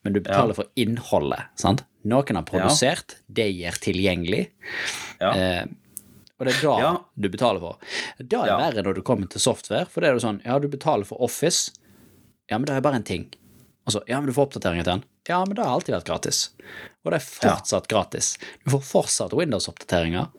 [0.04, 1.46] men du betaler for innholdet.
[1.56, 1.84] sant?
[2.04, 4.50] Noen har produsert, det gir tilgjengelig,
[5.22, 5.32] Ja.
[5.32, 5.66] Eh,
[6.44, 6.92] og det er da Ja.
[7.20, 7.78] du betaler for.
[8.20, 8.58] Da er Ja.
[8.60, 11.22] verre når du kommer til software, for det er jo sånn, ja, du betaler for
[11.24, 11.72] Office,
[12.52, 13.30] ja, men det er bare en ting.
[13.88, 15.04] Og så, ja, men du får oppdateringer til den.
[15.28, 16.50] Ja, men det har alltid vært gratis.
[17.06, 18.38] Og det er fortsatt gratis.
[18.66, 20.30] Du får fortsatt Windows-oppdateringer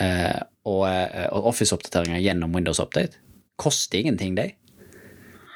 [0.00, 3.16] eh, og, eh, og Office-oppdateringer gjennom Windows Update.
[3.58, 4.52] Koster ingenting, de.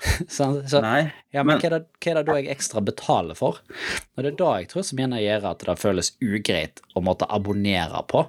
[0.37, 2.83] Sånn, så, Nei, ja, men, men- hva, er det, hva er det da jeg ekstra
[2.85, 3.61] betaler for?
[4.15, 7.29] Og det er da jeg tror som gjerne gjør at det føles ugreit å måtte
[7.33, 8.25] abonnere på.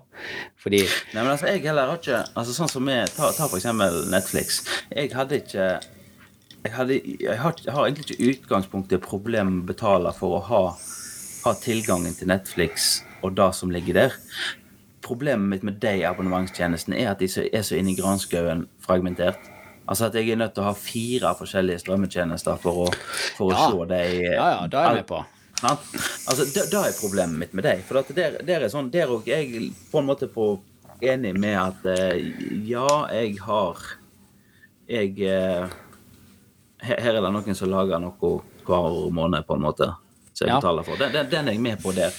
[0.64, 3.60] Fordi Nei, men altså, jeg heller har ikke Altså, sånn som vi Ta, ta for
[3.60, 4.62] eksempel Netflix.
[4.96, 5.68] Jeg hadde ikke
[6.66, 10.44] Jeg, hadde, jeg, har, jeg har egentlig ikke utgangspunktet problem med å betale for å
[10.48, 10.62] ha,
[11.44, 14.16] ha tilgangen til Netflix og det som ligger der.
[15.06, 19.38] Problemet mitt med de abonnementstjenestene er at de så, er så inn i granskauen fragmentert.
[19.88, 22.94] Altså at jeg er nødt til å ha fire forskjellige strømmetjenester for å,
[23.38, 23.66] for å Ja.
[23.70, 24.00] se de
[24.34, 25.20] Ja, ja, det er jeg med på.
[25.64, 25.74] Ja.
[26.28, 27.84] Altså, det, det er problemet mitt med deg.
[27.88, 30.48] For at der, der er sånn, der og jeg på en måte på
[31.06, 32.18] enig med at eh,
[32.68, 33.78] ja, jeg har
[34.88, 35.68] Jeg eh,
[36.86, 38.34] her er det noen som lager noe
[38.66, 39.88] hver måned, på en måte.
[40.36, 40.60] Som jeg Ja.
[40.60, 40.98] betaler for.
[41.00, 42.12] Den, den, den er jeg med på der.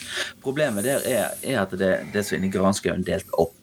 [0.42, 3.55] Problemet der er, er at det, det er så inni granskauen delt opp.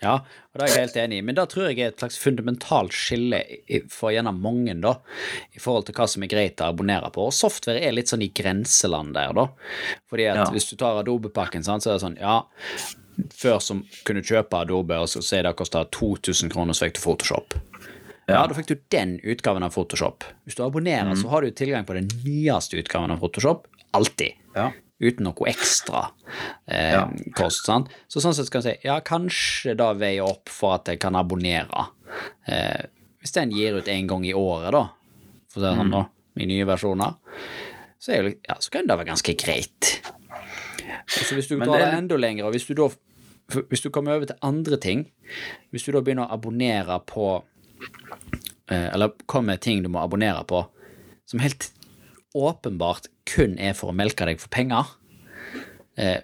[0.00, 1.22] Ja, og det er jeg helt enig i.
[1.26, 3.40] Men det tror jeg er et slags fundamentalt skille
[3.90, 4.92] for gjennom mange, da,
[5.56, 7.24] i forhold til hva som er greit å abonnere på.
[7.26, 9.48] Og software er litt sånn i grenseland der, da.
[10.08, 10.44] Fordi at Ja.
[10.54, 12.42] hvis du tar Adobe-pakken, så er det sånn, ja
[13.34, 17.00] Før som kunne kjøpe Adobe, og så sier det kosta 2000 kroner, så fikk du
[17.02, 17.54] Photoshop.
[18.28, 20.22] Ja, da fikk du den utgaven av Photoshop.
[20.46, 23.66] Hvis du abonnerer, så har du tilgang på den nyeste utgaven av Photoshop.
[23.92, 24.70] Alltid Ja.
[25.00, 26.08] Uten noe ekstra
[26.66, 27.04] eh, Ja.
[27.38, 27.64] kost.
[27.68, 27.88] Sant?
[28.10, 31.16] Så sånn sett skal jeg si ja, kanskje da veier opp for at jeg kan
[31.18, 31.88] abonnere.
[32.50, 32.86] Eh,
[33.22, 34.84] hvis den gir ut en gang i året, da,
[35.48, 36.04] for å si det sånn, da,
[36.38, 37.18] i nye versjoner,
[37.98, 39.92] så, er jo, ja, så kan det være ganske greit.
[41.08, 42.88] Altså, hvis du drar det det enda lenger, og hvis du da
[43.48, 45.06] hvis du kommer over til andre ting,
[45.72, 47.42] hvis du da begynner å abonnere på
[48.68, 50.66] eh, Eller kommer ting du må abonnere på,
[51.24, 51.70] som helt
[52.34, 54.84] åpenbart kun er for å melke deg for penger
[55.96, 56.20] eh,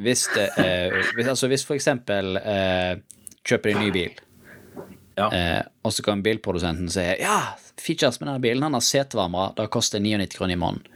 [0.00, 2.96] Hvis det eh, hvis, Altså hvis for eksempel eh,
[3.46, 4.14] kjøper en ny bil,
[5.16, 5.28] Ja.
[5.30, 7.36] eh, og så kan bilprodusenten si ja,
[7.78, 10.88] features med denne bilen, han har setevarmere, det koster 99 kroner i måneden.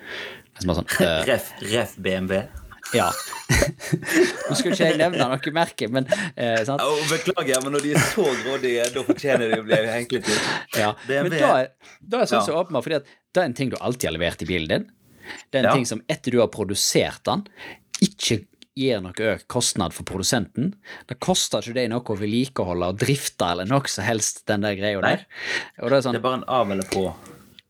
[0.58, 2.40] Sånn, eh, Ref, ref BMW.
[2.94, 3.10] Ja.
[4.48, 6.82] Nå skulle ikke jeg nevne noe merke, men eh, sant?
[6.84, 10.30] Oh, beklager, men når de er så grådige, da fortjener de å bli hengt ut.
[10.78, 11.52] Ja, men da,
[12.00, 12.44] da er sånn Ja.
[12.46, 14.86] så åpenbart, fordi at det er en ting du alltid har levert i bilen din.
[15.52, 15.74] Det er en Ja.
[15.76, 17.44] ting som etter du har produsert den,
[18.04, 18.44] ikke
[18.78, 20.74] gir noe økt kostnad for produsenten.
[21.10, 24.76] Det koster ikke deg noe å vedlikeholde og drifte eller noe som helst, den der
[24.78, 25.24] greia der.
[25.76, 27.08] Det er Det sånn, er bare en av eller på.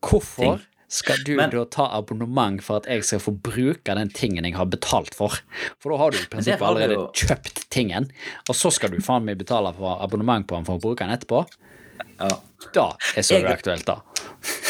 [0.04, 0.60] hvorfor ting.
[0.88, 4.54] Skal du Men- da ta abonnement for at jeg skal få bruke den tingen jeg
[4.56, 5.36] har betalt for?
[5.78, 8.10] For da har du i prinsippet allerede jo- kjøpt tingen,
[8.48, 11.10] og så skal du faen meg betale for abonnement på den for å bruke den
[11.16, 11.46] etterpå?
[12.20, 12.28] Ja.
[12.74, 14.00] Da er så Jeg- uaktuelt, da.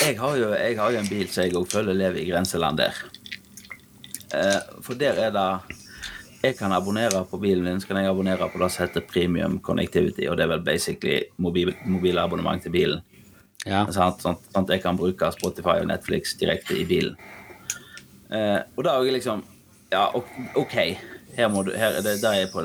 [0.04, 2.76] Jeg har jo, jeg har jo en bil som jeg òg føler lever i grenseland
[2.78, 2.94] der.
[4.34, 5.60] Eh, for der er det
[6.40, 9.58] Jeg kan abonnere på bilen min, så kan jeg abonnere på det som heter Premium
[9.58, 13.02] Connectivity, og det er vel basically mobil, mobilabonnement til bilen.
[13.68, 13.84] Ja.
[13.92, 17.16] Sånn, Sånn, sånn at jeg kan bruke Spotify og Netflix direkte i bilen.
[18.32, 19.44] Eh, og da jeg liksom
[19.92, 20.74] Ja, ok,
[21.38, 22.60] her må du, her, det, der er jeg på,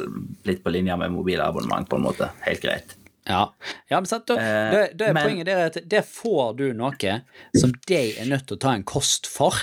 [0.47, 2.27] litt på linje med mobilabonnement, på en måte.
[2.43, 2.97] Helt greit.
[3.29, 3.45] Ja,
[3.87, 7.13] ja men sant, da, Eh, er men- poenget det er at der får du noe
[7.55, 9.55] som de er nødt til å ta en kost for.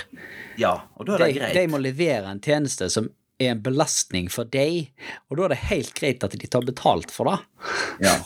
[0.57, 1.53] Ja, og da er De, det greit.
[1.53, 4.89] de må levere en tjeneste som er en belastning for deg,
[5.29, 7.39] og da er det helt greit at de tar betalt for det.
[8.07, 8.17] Ja.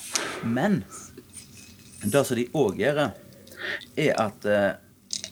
[0.48, 0.86] Men
[2.12, 3.06] det som de òg gjør,
[3.98, 4.72] er at eh,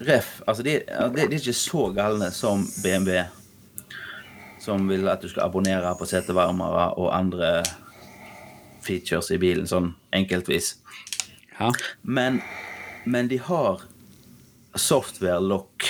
[0.03, 3.21] Ref Altså, de, de, de er ikke så galne som BMW,
[4.63, 7.59] som vil at du skal abonnere på setevarmere og andre
[8.83, 10.77] features i bilen, sånn enkeltvis.
[11.59, 11.69] Ja,
[12.01, 12.41] Men,
[13.05, 13.83] men de har
[14.75, 15.85] software-lock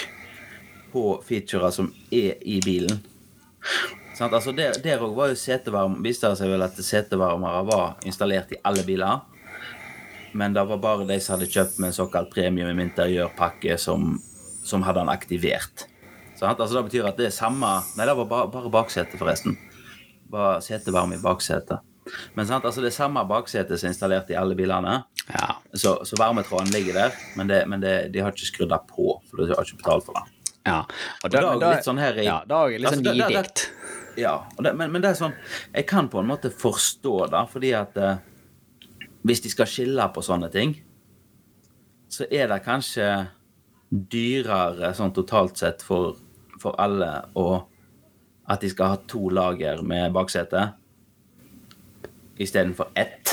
[0.91, 2.99] på featurer som er i bilen.
[4.13, 8.51] Sånn, Altså der, òg var jo setevarm, viste det seg vel at setevarmere var installert
[8.53, 9.23] i alle biler.
[10.33, 14.15] Men det var bare de som hadde kjøpt med en såkalt premium interiørpakke, som,
[14.65, 15.85] som hadde den aktivert.
[16.39, 19.57] Så Altså Det betyr at det er samme Nei, det var bare, bare baksetet, forresten.
[20.33, 21.79] Bare setevarme i baksetet.
[22.35, 22.65] Men sant?
[22.65, 25.03] Altså det er samme baksetet som er installert i alle bilene.
[25.29, 28.81] ja, Så, så varmetråden ligger der, men, det, men det, de har ikke skrudd det
[28.89, 30.25] på, for du har ikke betalt for det.
[30.67, 30.81] ja.
[31.23, 33.03] Og det er det er litt sånn her i- Ja, det er litt Altså, sånn
[33.07, 33.69] det- nidikt.
[34.17, 35.33] Ja, og men, men det er sånn
[35.73, 38.17] Jeg kan på en måte forstå det, fordi at eh,
[39.23, 40.75] hvis de skal skille på sånne ting,
[42.11, 43.07] så er det kanskje
[43.89, 46.17] dyrere sånn totalt sett for,
[46.61, 47.63] for alle å
[48.51, 50.73] at de skal ha to lager med baksete
[52.43, 53.31] istedenfor ett.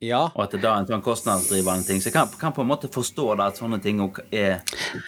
[0.00, 1.98] Ja, og at det da er en sånn kostnadsdrivende ting.
[1.98, 3.98] Så jeg kan, kan på en måte forstå det at sånne ting
[4.30, 4.60] er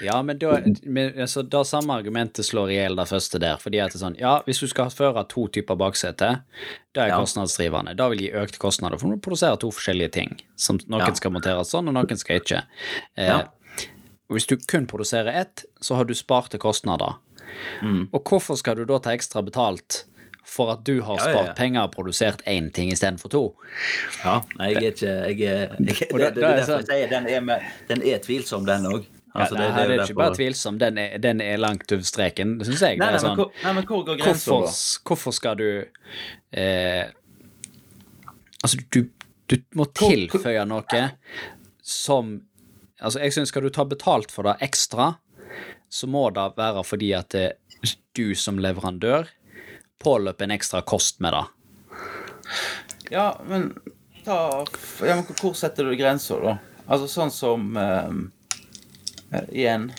[0.03, 3.61] ja men da, men, altså, da samme argumentet slår i hjel det første der.
[3.63, 6.33] Fordi at det er sånn, ja, hvis du skal føre to typer baksete,
[6.93, 7.21] det er Ja.
[7.23, 7.95] kostnadsdrivende.
[7.97, 10.41] Da vil gi økte kostnader, for du produserer to forskjellige ting.
[10.57, 11.15] Som noen Ja.
[11.15, 12.65] skal monteres sånn, og noen skal ikke.
[13.17, 13.39] Eh, Ja.
[14.29, 17.15] og Hvis du kun produserer ett, så har du sparte kostnader.
[17.83, 18.09] Mm.
[18.13, 20.05] Og hvorfor skal du da ta ekstra betalt
[20.45, 21.55] for at du har Ja, ja, spart ja.
[21.59, 23.43] penger og produsert én ting istedenfor to?
[24.25, 26.87] Ja, jeg er ikke jeg er, jeg, det, det, det er er derfor jeg sånn-
[26.91, 29.07] sier den er, med, den er tvilsom, den òg.
[29.31, 32.57] Altså, ja, nei, det, er ikke bare tvilsom, den er, den er langt over streken,
[32.59, 32.99] det syns jeg.
[32.99, 35.69] Nei, det nei, sånn, hvor, nei, men hvor går grensa, hvorfor, hvorfor skal du
[36.51, 37.05] eh,
[38.61, 39.05] Altså, du,
[39.49, 41.05] du må tilføye noe
[41.81, 42.41] som
[43.01, 45.15] Altså, jeg syns skal du ta betalt for det ekstra,
[45.89, 47.47] så må det være fordi at det,
[48.19, 49.31] du som leverandør
[50.01, 51.45] påløper en ekstra kost med det.
[53.11, 53.71] Ja, men
[54.25, 54.65] ta
[55.05, 56.57] ja, men Hvor setter du grensa, da?
[56.91, 58.11] Altså sånn som eh,
[59.33, 59.91] eh, Igjen,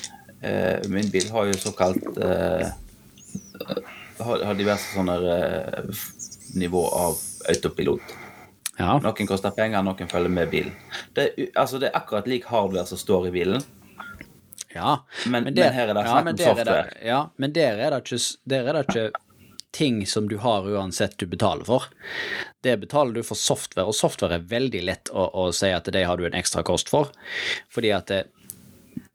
[0.42, 2.72] eh, min bil har jo såkalt eh,
[4.22, 6.02] har, har diverse sånne eh,
[6.60, 7.16] nivå av
[7.50, 8.18] autopilot.
[8.78, 8.96] Ja.
[9.04, 10.74] Noen koster penger, noen følger med bilen.
[11.16, 13.64] Det, altså, det er akkurat lik hardware som står i bilen.
[14.76, 17.06] Ja, Men- der- men her er det ja, snakk men om der er det- software.
[17.08, 19.12] Ja, men der er det ikke, der er det ikke
[19.72, 21.88] ting som du har uansett du betaler for.
[22.62, 26.04] Det betaler du for software, og software er veldig lett å, å si at det
[26.08, 27.12] har du en ekstra kost for,
[27.72, 28.26] fordi at det,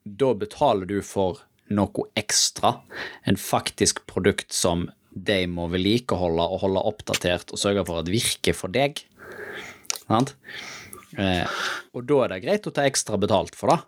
[0.04, 1.42] da betaler du for
[1.72, 2.76] noe ekstra,
[3.26, 8.56] en faktisk produkt som de må vedlikeholde og holde oppdatert og sørge for at virker
[8.56, 9.00] for deg.
[10.04, 10.34] Sant?
[11.16, 11.60] Eh,
[11.96, 13.78] og da er det greit å ta ekstra betalt for det.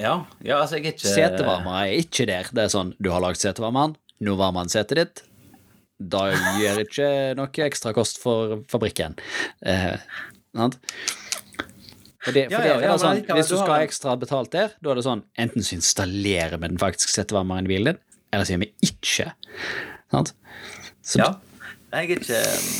[0.00, 2.52] Ja, ja altså, jeg er ikke Setevarmere er ikke der.
[2.52, 5.24] Det er sånn, du har lagd setevarmeren, nå varmer han setet ditt.
[6.00, 9.18] Da gjør ikke noe ekstra kost for fabrikken.
[9.60, 9.98] Eh,
[10.56, 10.78] sant?
[12.20, 14.74] For det, for Ja, det er jo sånn, Hvis du skal ha ekstra betalt der,
[14.80, 18.44] da er det sånn enten så installerer vi den faktiske setevarmeren i bilen din, eller
[18.48, 19.30] så gjør vi ikke.
[20.12, 20.34] Sant?
[21.02, 21.30] Så, Ja.
[21.90, 22.36] Jeg er, ikke,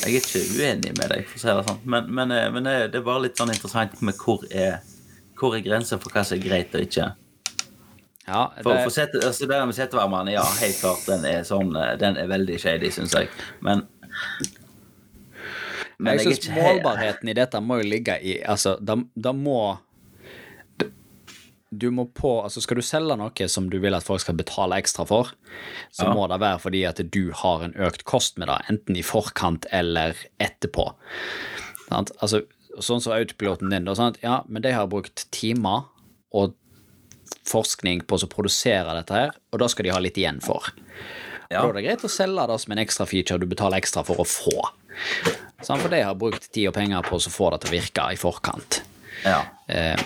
[0.07, 1.81] jeg er ikke uenig med deg, for å si det sånn.
[1.83, 4.79] Men, men, eh, men eh, det er bare litt sånn interessant med hvor er
[5.41, 7.09] hvor er grensa for hva som er greit og ikke.
[8.27, 11.95] Ja, det, for sete, altså det med setevarmeren, ja, helt klart, den er sånn eh,
[11.99, 13.31] Den er veldig shady, syns jeg.
[13.65, 13.87] Men
[15.99, 19.79] Men jeg jeg syns målbarheten i dette må jo ligge i Altså, da, da må
[21.71, 24.79] du må på, altså Skal du selge noe som du vil at folk skal betale
[24.83, 25.29] ekstra for,
[25.95, 26.15] så Ja.
[26.15, 29.67] må det være fordi at du har en økt kost med det, enten i forkant
[29.71, 30.89] eller etterpå.
[31.89, 32.11] Sant?
[32.21, 32.43] Altså,
[32.81, 34.19] sånn som autopiloten din, da, sant?
[34.23, 35.87] ja, men de har brukt timer
[36.35, 36.57] og
[37.49, 40.71] forskning på å produsere dette her, og da skal de ha litt igjen for.
[41.51, 41.65] Ja.
[41.65, 44.23] Da er det greit å selge det som en ekstra feature du betaler ekstra for
[44.23, 44.55] å få.
[45.61, 48.07] Sånn, for de har brukt tid og penger på å få det til å virke
[48.15, 48.81] i forkant.
[49.27, 49.43] Ja.
[49.69, 49.99] Eh,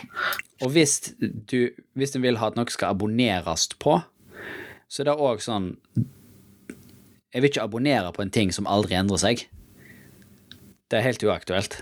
[0.65, 4.01] og hvis du hvis du vil ha at noe skal abonneres på,
[4.89, 5.75] så er det òg sånn
[7.35, 9.41] Jeg vil ikke abonnere på en ting som aldri endrer seg.
[10.87, 11.81] Det er helt uaktuelt.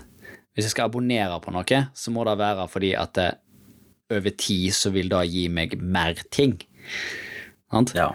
[0.53, 3.27] Hvis jeg skal abonnere på noe, så må det være fordi at det,
[4.17, 6.57] over tid så vil det gi meg mer ting.
[7.73, 7.93] Sant?
[7.97, 8.11] ja.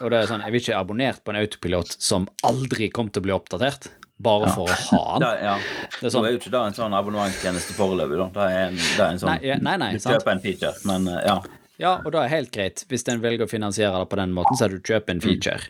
[0.00, 3.22] Og det er sånn, Jeg vil ikke abonnert på en autopilot som aldri kommer til
[3.22, 3.86] å bli oppdatert,
[4.20, 5.44] bare for å ha Da, den.
[5.46, 5.54] ja.
[5.94, 8.26] Det er sånn- er jo ikke det en sånn abonnementstjeneste foreløpig, da.
[8.34, 10.18] Det er en, det er en sånn Nei, nei, nei, Du sant.
[10.18, 11.38] kjøper en feature, men eh, ja.
[11.80, 12.82] Ja, og det er helt greit.
[12.90, 15.22] Hvis en velger å finansiere det på den måten, så er det å kjøpe en
[15.24, 15.62] feature.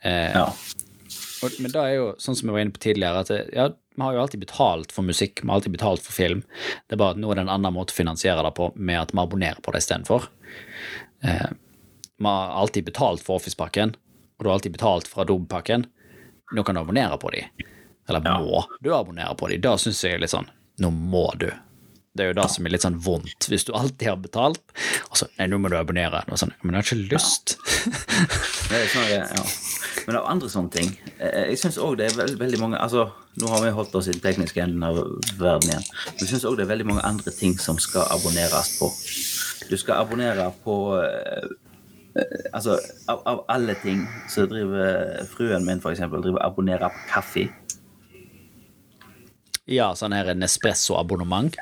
[0.00, 0.46] Eh, ja.
[1.44, 3.66] og, men da er jo, sånn som vi var inne på tidligere, at det, ja,
[3.98, 6.44] vi har jo alltid betalt for musikk, vi har alltid betalt for film.
[6.86, 9.00] Det er bare at nå er det en annen måte å finansiere det på, med
[9.00, 10.28] at vi abonnerer på det istedenfor.
[11.26, 11.48] Eh,
[12.18, 13.96] vi har alltid betalt for Office-pakken,
[14.38, 15.86] og du har alltid betalt for Adobe-pakken.
[16.54, 17.42] Nå kan du abonnere på de.
[18.08, 18.38] Eller Ja.
[18.38, 19.58] må du abonnere på de.
[19.58, 20.46] Da syns jeg litt sånn
[20.78, 21.50] Nå må du.
[22.18, 24.62] Det er jo det som er litt sånn vondt, hvis du alltid har betalt,
[25.06, 26.24] og så Nei, nå må du abonnere.
[26.32, 27.54] Og sånn, Men jeg har ikke lyst.
[28.74, 29.44] Er sånn, ja.
[30.08, 33.06] Men av andre sånne ting Jeg syns òg det er veld, veldig mange Altså,
[33.40, 34.98] nå har vi holdt oss i den tekniske enden av
[35.38, 35.86] verden igjen.
[36.08, 38.90] Men jeg syns òg det er veldig mange andre ting som skal abonneres på.
[39.70, 41.46] Du skal abonnere på eh,
[42.18, 44.02] eh, Altså, av, av alle ting
[44.32, 47.46] så driver fruen min, for eksempel, driver abonnerer på kaffe.
[49.68, 51.58] Ja, sånn her Nespresso-abonnement.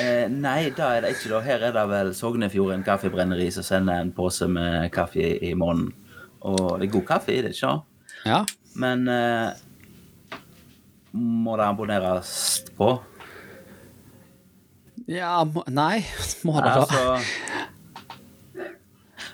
[0.00, 1.40] Eh, nei, da er det ikke da.
[1.44, 5.92] Her er det vel Sognefjorden kaffebrenneri som sender en pose med kaffe i måneden.
[6.48, 7.84] Og det er god kaffe i det, ikke sant?
[8.24, 8.40] Ja.
[8.80, 9.52] Men eh,
[11.12, 12.32] må det abonneres
[12.78, 12.94] på?
[15.10, 16.00] Ja, må, nei,
[16.46, 16.84] må det da?
[16.86, 17.02] Altså,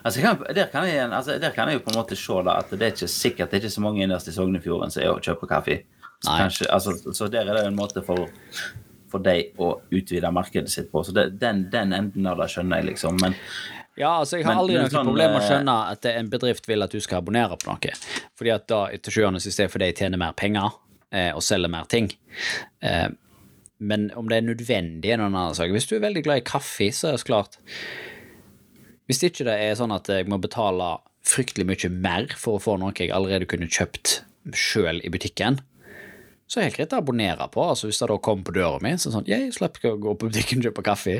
[0.02, 2.58] altså kan, der, kan jeg, altså der kan jeg jo på en måte se da,
[2.64, 5.12] at det er ikke sikkert det er ikke så mange innerst i Sognefjorden som er
[5.14, 5.84] og kjøper kaffe.
[6.22, 8.28] Så, kanskje, altså, så der er det en måte for,
[9.12, 11.02] for deg å utvide markedet sitt på.
[11.04, 13.20] Så det, den, den enden av det skjønner jeg, liksom.
[13.22, 13.36] Men
[13.96, 16.26] Ja, altså, jeg har Men- aldri noe sånn, problem med å eh, skjønne at en
[16.32, 17.92] bedrift vil at du skal abonnere på noe.
[18.36, 20.74] Fordi at da, til sjuende sist, er fordi de tjener mer penger
[21.12, 22.10] eh, og selger mer ting.
[22.84, 23.08] Eh,
[23.78, 25.72] men om det er nødvendig, er noen annen sak.
[25.72, 27.58] Hvis du er veldig glad i kaffe, så er det klart
[29.06, 32.76] Hvis ikke det er sånn at jeg må betale fryktelig mye mer for å få
[32.80, 34.20] noe jeg allerede kunne kjøpt
[34.54, 35.60] sjøl i butikken,
[36.46, 37.62] så er det helt greit å abonnere på.
[37.72, 39.94] Altså Hvis det da kommer på døra mi, så er det sånn Jeg slipper ikke
[39.96, 41.14] å gå på butikken og kjøpe kaffe.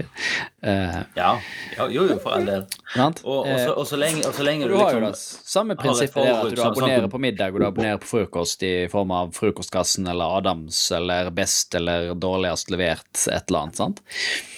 [0.63, 1.33] Uh, ja,
[1.75, 2.63] ja jo, jo, for all del.
[2.95, 6.23] Og, og, så, og, så lenge, og så lenge Du du det liksom samme prinsippet
[6.23, 10.07] er at du abonnerer på middag og du abonnerer på frokost i form av Frokostkassen
[10.13, 14.03] eller Adams eller Best eller Dårligst levert, et eller annet, sant?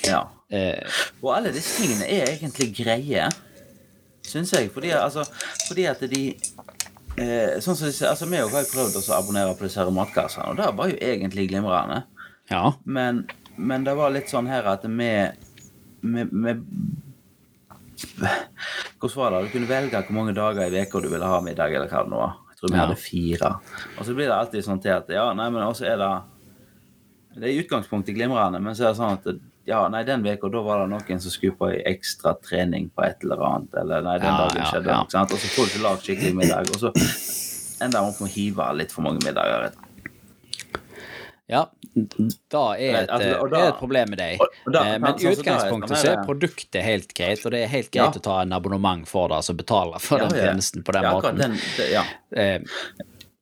[0.04, 0.26] Ja.
[0.52, 3.28] Uh, Og alle disse tingene er egentlig greie,
[4.28, 4.68] syns jeg.
[4.74, 5.24] Fordi, altså,
[5.64, 6.22] fordi at de
[7.20, 10.50] eh, Sånn som disse, altså Vi har jo prøvd å abonnere på disse her matkassene,
[10.52, 12.02] og det var jo egentlig glimrende.
[12.50, 12.72] ja.
[12.84, 13.24] Men,
[13.56, 15.10] men det var litt sånn her at vi
[16.00, 16.52] vi, vi
[18.98, 19.40] Hvordan var det?
[19.46, 22.12] Du kunne velge hvor mange dager i uka du ville ha middag, eller hva det
[22.12, 22.36] nå var.
[22.50, 22.84] Jeg tror vi Ja.
[22.86, 23.50] hadde fire.
[23.98, 26.12] Og så blir det alltid sånn til at ja, nei, men også er det
[27.38, 29.26] Det er i utgangspunktet glimrende, men så er det sånn at
[29.68, 33.22] ja, nei, den uka da var det noen som skulle på ekstra trening på et
[33.26, 35.00] eller annet, eller nei, den Ja, dagen ja, skjedde ja.
[35.02, 35.34] noe, sant?
[35.36, 36.92] Og så får du ikke lagd skikkelig middag, og så
[37.84, 39.70] ender man opp med å hive litt for mange middager.
[41.48, 41.66] ja.
[42.52, 44.38] Da er et, Altså, da- er et problem med deg.
[44.70, 47.62] da- Eh, Men sånn i er utgangspunktet sånn så er produktet helt greit, og det
[47.64, 48.20] er helt greit Ja.
[48.20, 51.34] å ta en abonnement for det, altså betale for den tjenesten på den ja, akkurat
[51.34, 51.38] måten.
[51.38, 52.04] Den, det, ja.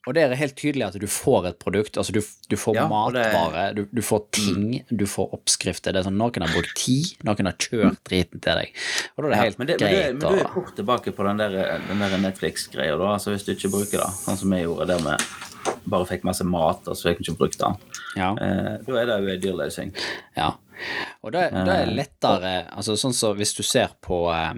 [0.07, 1.97] Eh, og det er helt tydelig at du får et produkt.
[1.99, 5.93] altså Du, du får Ja, matvare, det- du, du får ting, du får oppskrifter.
[5.93, 8.71] Det er sånn, Noen har brukt tid, noen har kjørt driten til deg.
[9.17, 10.53] Og da er det Ja, helt men, det, men, du er, greit men du er
[10.55, 11.51] fort tilbake på den der,
[11.89, 13.13] der Netflix-greia, da.
[13.17, 15.17] Altså hvis du ikke bruker det, sånn som vi gjorde, der vi
[15.91, 17.75] bare fikk masse mat, og så fikk vi ikke brukt den.
[18.17, 18.31] Ja.
[18.39, 19.93] Eh, da er det jo en dyrløsning.
[20.37, 20.53] ja.
[21.25, 24.53] Og det, det er lettere altså Sånn som hvis du ser på eh,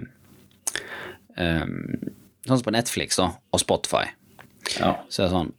[1.39, 2.11] um,
[2.45, 4.05] Sånn som på Netflix da, og Spotify,
[4.79, 4.95] Ja.
[5.09, 5.53] så er sånn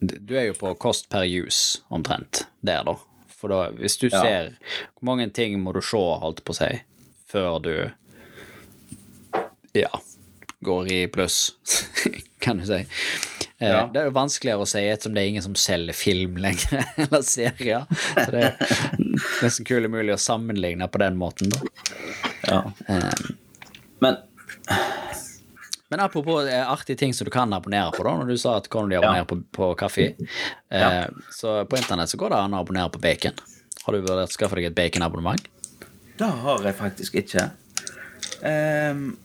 [0.00, 2.96] Du er jo på cost per use, omtrent, der, da.
[3.36, 4.20] For da, hvis du Ja.
[4.22, 4.50] ser
[4.96, 6.80] Hvor mange ting må du se, holdt på å si,
[7.28, 7.72] før du
[9.76, 9.90] Ja,
[10.64, 11.52] går i pluss,
[12.40, 12.82] kan du si.
[13.58, 13.86] Eh, Ja.
[13.92, 17.22] Det er jo vanskeligere å si ettersom det er ingen som selger film lenger, eller
[17.24, 17.86] serier.
[18.16, 18.56] Så det er
[19.42, 21.60] nesten kul mulig å sammenligne på den måten, da.
[22.48, 22.62] ja.
[22.88, 23.30] Eh,
[24.04, 24.18] Men
[25.88, 28.66] Men apropos eh, artige ting som du kan abonnere på, da, når du sa at
[28.72, 30.08] kan du abonnere på, på kaffe,
[30.74, 33.36] eh, så på internett så går det an å abonnere på bacon.
[33.86, 35.46] Har du vurdert å skaffe deg et baconabonnement?
[36.16, 37.42] det har jeg faktisk ikke.
[38.48, 39.16] Ehm,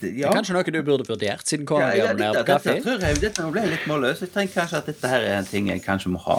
[0.00, 0.30] det- ja.
[0.32, 2.74] Kanskje noe du burde vurdert, siden Kåre Ja, ja, abonnerer på kaffe?
[2.78, 4.20] dette, jeg, dette ble litt målløs.
[4.22, 6.36] Jeg tenker kanskje at dette her er en ting jeg kanskje må ha.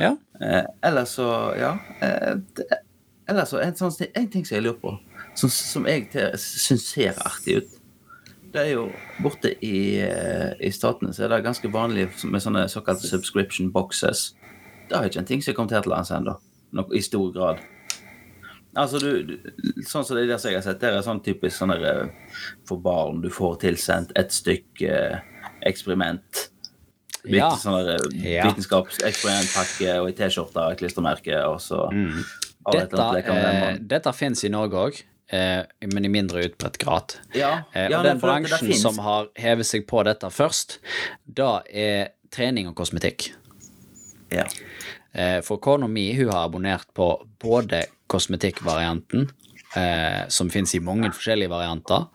[0.00, 0.14] Ja.
[0.40, 1.28] Eh, eller så,
[1.60, 2.64] ja eh, det,
[3.28, 4.98] Eller så en, sånn, en ting som jeg lurer på,
[5.34, 7.70] som, som jeg syns ser artig ut.
[8.54, 8.84] Det er jo
[9.22, 14.28] Borte i, eh, i statene så er det ganske vanlig med sånne såkalte subscription boxes.
[14.88, 16.36] Det er ikke en ting som er kommet her til lands ennå,
[16.94, 17.58] i stor grad.
[18.76, 19.36] Altså, du,
[19.86, 22.08] Sånn som det der som jeg har sett, det er sånn typisk sånn eh,
[22.66, 23.20] for barn.
[23.22, 25.18] Du får tilsendt et stykke eh,
[25.70, 26.48] eksperiment.
[27.24, 27.50] Litt Ja.
[27.56, 27.86] sånn
[28.22, 28.46] Ja.
[28.50, 32.22] vitenskapseksperimentpakke og i T-skjorte og et klistremerke, og så Mm.
[32.72, 32.96] Dette,
[33.28, 35.02] eh, dette fins i Norge òg,
[35.92, 37.14] men i mindre utbredt grad.
[37.34, 40.78] Ja, Eh, ja, og den bransjen som har hevet seg på dette først,
[41.26, 43.32] da er trening og kosmetikk.
[44.34, 44.44] Ja.
[45.14, 47.08] Eh, For kona mi hun har abonnert på
[47.42, 49.28] både kosmetikkvarianten,
[49.76, 52.06] eh, som finnes i mange forskjellige varianter,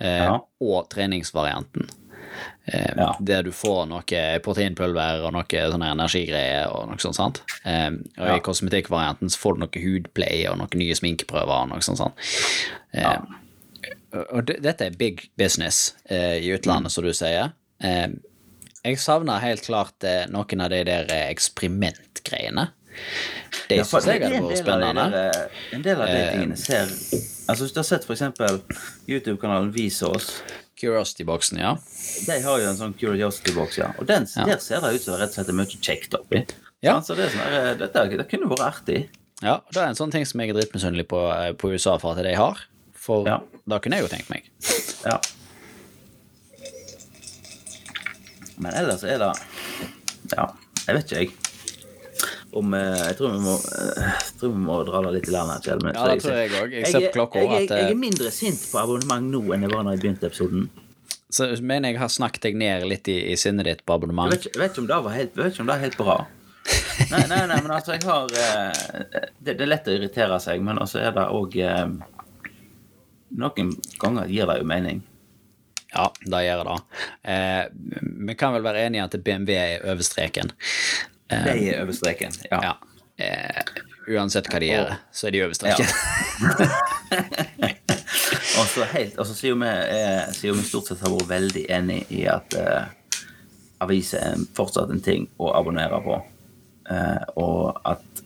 [0.00, 1.88] eh, og treningsvarianten.
[2.66, 3.16] Eh, Ja.
[3.20, 7.16] Der du får noe proteinpulver og noe sånne energigreier og noe sånt.
[7.16, 7.42] sant?
[7.64, 8.36] Eh, og Ja.
[8.36, 11.98] i kosmetikkvarianten så får du noe hudpleie og noen nye sminkeprøver og noe sånt.
[11.98, 12.14] sant?
[12.94, 13.18] Eh,
[14.32, 17.52] og dette er big business eh, i utlandet, som du sier.
[17.82, 18.08] Eh,
[18.84, 22.68] jeg savner helt klart eh, noen av de der eksperimentgreiene.
[23.68, 25.46] Det Ja, syns jeg hadde vært spennende.
[25.72, 26.82] En del av de Eh, tingene ser
[27.48, 28.60] Altså Hvis du har sett eksempel
[29.08, 30.42] YouTube-kanalen Visos,
[30.82, 31.76] Curiosity-boksen, ja.
[32.26, 33.92] de har jo en sånn Curiosity-boks, ja.
[34.02, 34.44] Og den, Ja.
[34.50, 36.42] der ser det ut som det rett og slett er mye kjekt oppi.
[36.82, 36.96] Ja.
[37.00, 39.08] Så det, er sånn, det, eh, det kunne vært artig.
[39.42, 39.54] ja.
[39.62, 42.16] Og det er en sånn ting som jeg er dritmisunnelig på, eh, på USA for
[42.18, 42.58] at de har.
[42.92, 43.38] For Ja.
[43.68, 44.50] da kunne jeg jo tenkt meg.
[45.06, 45.20] Ja.
[48.58, 49.32] Men ellers er det
[50.36, 50.46] Ja,
[50.86, 51.30] jeg vet ikke, jeg.
[52.52, 55.52] Om eh, Jeg tror må, eh, jeg tror vi må dra det litt i land
[55.54, 55.84] her, Kjell.
[55.88, 56.74] Ja, det tror jeg òg.
[56.76, 59.94] Jeg jeg, jeg, jeg eh, er mindre sint på abonnement nå enn jeg var da
[59.96, 60.68] jeg begynte episoden.
[61.32, 64.34] Så mener jeg har snakket deg ned litt i, i sinnet ditt på abonnement.
[64.34, 66.18] vet, jeg vet ikke om det var helt, vet ikke om det er helt bra.
[67.10, 70.78] Nei, nei, nei, men altså, jeg har det, det er lett å irritere seg, men
[70.78, 71.56] altså er det òg
[73.32, 75.00] Noen ganger gir det jo mening.
[75.92, 76.76] Ja, det gjør det.
[77.28, 77.64] Eh,
[78.28, 80.52] vi kan vel være enige i at BMW er over streken.
[81.32, 82.32] Eh, Det er over streken.
[82.50, 82.60] Ja.
[82.62, 82.74] ja.
[83.22, 83.62] Eh,
[84.16, 85.86] uansett hva de gjør, så er de over streken.
[88.60, 92.02] Og så helt, og så sier vi, eh, vi stort sett har vært veldig enig
[92.12, 92.84] i at eh,
[93.82, 96.18] aviser er fortsatt en ting å abonnere på,
[96.92, 98.22] eh, og at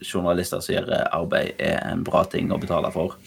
[0.00, 3.18] journalister som gjør arbeid, er en bra ting å betale for,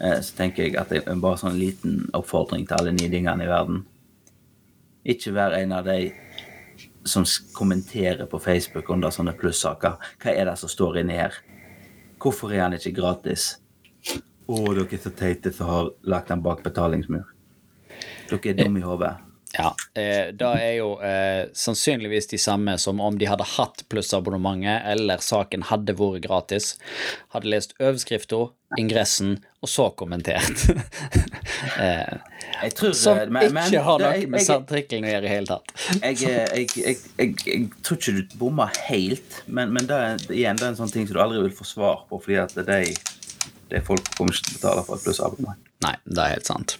[0.00, 3.50] eh, så tenker jeg at det er bare sånn liten oppfordring til alle nidingene i
[3.50, 3.82] verden.
[5.08, 6.12] Ikke vær en av de
[7.08, 7.24] som
[7.56, 9.96] kommenterer på Facebook under sånne plussaker.
[10.22, 11.36] Hva er det som står inni her?
[12.22, 13.54] Hvorfor er han ikke gratis?
[14.48, 17.26] Å, dere er så teite som har lagt den bak betalingsmur.
[18.28, 19.16] Dere er dumme i hodet.
[19.56, 24.84] Ja, eh, det er jo eh, sannsynligvis de samme som om de hadde hatt plussabonnementet,
[24.92, 26.74] eller saken hadde vært gratis,
[27.32, 30.66] hadde lest overskrifta, ingressen, og så kommentert.
[31.80, 32.18] eh,
[32.76, 34.46] tror som eh, men- men ikke har det- noe jeg- med jeg-
[35.06, 35.72] å gjøre i hele tatt.
[36.02, 40.66] jeg, jeg, jeg, jeg, tror ikke du bommer helt, men, men det er, igjen, det
[40.66, 42.92] er en sånn ting som du aldri vil få svar på, fordi at er
[43.70, 45.64] de folk kommer ikke til å betale for et plussabonnement.
[45.84, 46.76] Nei, det er helt sant.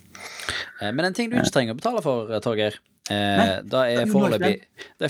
[0.80, 2.78] Eh, Men en ting du ikke trenger å betale for, eh, Torgeir,
[3.10, 4.54] eh, det er foreløpig
[4.98, 5.04] det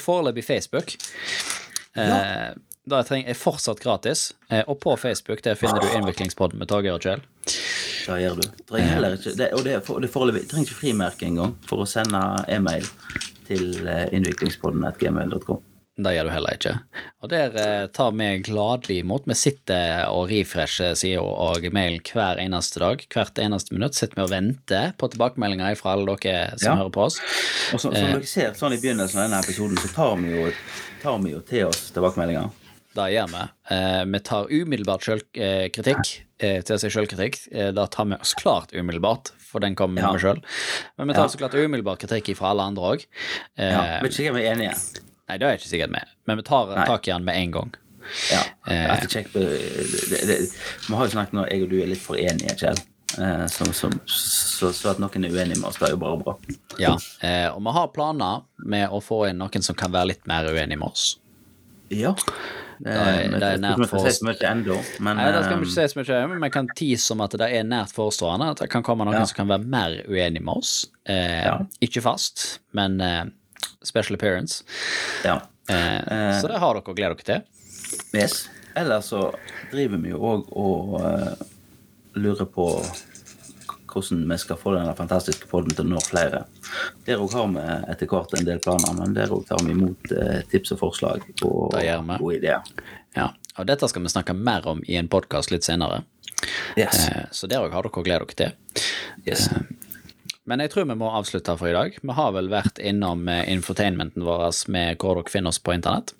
[0.46, 0.94] Facebook.
[1.96, 2.50] Eh,
[2.88, 6.96] Det trenger, er fortsatt gratis, eh, og på Facebook der finner du Innviklingspodden med Torgeir
[6.96, 7.24] og Kjell.
[8.08, 8.46] Det gjør du.
[8.70, 11.88] Trenger heller ikke, det, og det for, det foreløpig, trenger ikke frimerke engang for å
[11.88, 12.86] sende e-mail
[13.48, 15.64] til eh, innviklingspodden.gmail.com.
[15.98, 16.72] Det gjør du heller ikke.
[17.26, 19.24] Og der eh, tar vi gladelig imot.
[19.26, 23.02] Vi sitter og refresher sida og mailen hver eneste dag.
[23.10, 26.76] Hvert eneste minutt sitter vi og venter på tilbakemeldinger fra alle dere som Ja.
[26.84, 27.18] hører på oss.
[27.74, 30.46] Og så, som dere ser sånn i begynnelsen av denne episoden, så tar vi jo,
[31.02, 32.46] tar vi jo til oss tilbakemeldinger.
[32.98, 33.42] Det gjør vi.
[33.74, 36.14] Eh, vi tar umiddelbart sjølkritikk.
[36.38, 37.36] Eh, til å si sjølkritikk.
[37.54, 40.12] Da det tar vi oss klart umiddelbart, for den kommer Ja.
[40.14, 40.40] vi sjøl.
[40.98, 41.28] Men vi tar Ja.
[41.34, 43.06] så klart umiddelbart kritikk fra alle andre òg.
[43.56, 44.74] Eh, Ja, vet ikke om vi er enige.
[45.28, 46.86] nei, det er jeg ikke sikkert med, men vi tar Nei.
[46.86, 47.74] tak i den med en gang.
[48.32, 48.42] Ja.
[48.66, 49.00] Eh.
[49.06, 50.36] Kjekk på, det, det,
[50.88, 52.78] vi har jo snakket nå, jeg og du er litt for enige, Kjell.
[53.18, 56.18] Eh, som, som, så, så at noen er uenig med oss, det er jo bare
[56.22, 56.34] bra.
[56.78, 60.26] Ja, eh, og vi har planer med å få inn noen som kan være litt
[60.28, 61.18] mer uenig med oss.
[61.90, 62.14] Ja.
[62.78, 64.04] Det er- det er nært for for oss.
[64.06, 64.18] oss.
[64.18, 66.40] Si så mye ennå, Nei, det skal vi eh, ikke si så mye om, men
[66.42, 68.50] vi kan tease om at det er nært forestående.
[68.50, 69.24] At det kan komme noen Ja.
[69.24, 70.86] som kan være mer uenig med oss.
[71.06, 71.58] Eh, Ja.
[71.82, 73.24] Ikke fast, men eh,
[73.82, 74.62] special appearance.
[75.24, 75.40] ja.
[75.68, 77.42] Eh, så det har dere å glede dere til.
[78.14, 78.48] Yes.
[78.76, 79.34] Eller så
[79.72, 81.34] driver vi jo òg og uh,
[82.14, 82.66] lurer på
[83.88, 86.44] hvordan vi skal få denne fantastiske podden til å nå flere.
[87.06, 90.12] Der òg har vi etter hvert en del planer, men der òg tar vi imot
[90.12, 92.64] eh, tips og forslag og gode ideer.
[93.16, 96.04] Ja, og dette skal vi snakke mer om i en podkast litt senere.
[96.76, 97.08] Yes.
[97.08, 98.86] Eh, så der òg har dere å glede dere til.
[99.26, 99.48] yes.
[100.48, 101.96] Men jeg tror vi må avslutte for i dag.
[102.00, 106.14] Vi har vel vært innom eh, infotainmenten vår med hvor dere finner oss på internett.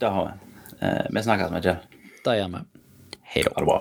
[0.00, 0.56] Det har vi.
[0.80, 1.84] Eh, vi snakkes med Kjell.
[2.24, 2.64] Det gjør vi.
[3.34, 3.52] Hei da.
[3.54, 3.78] Ha det bra.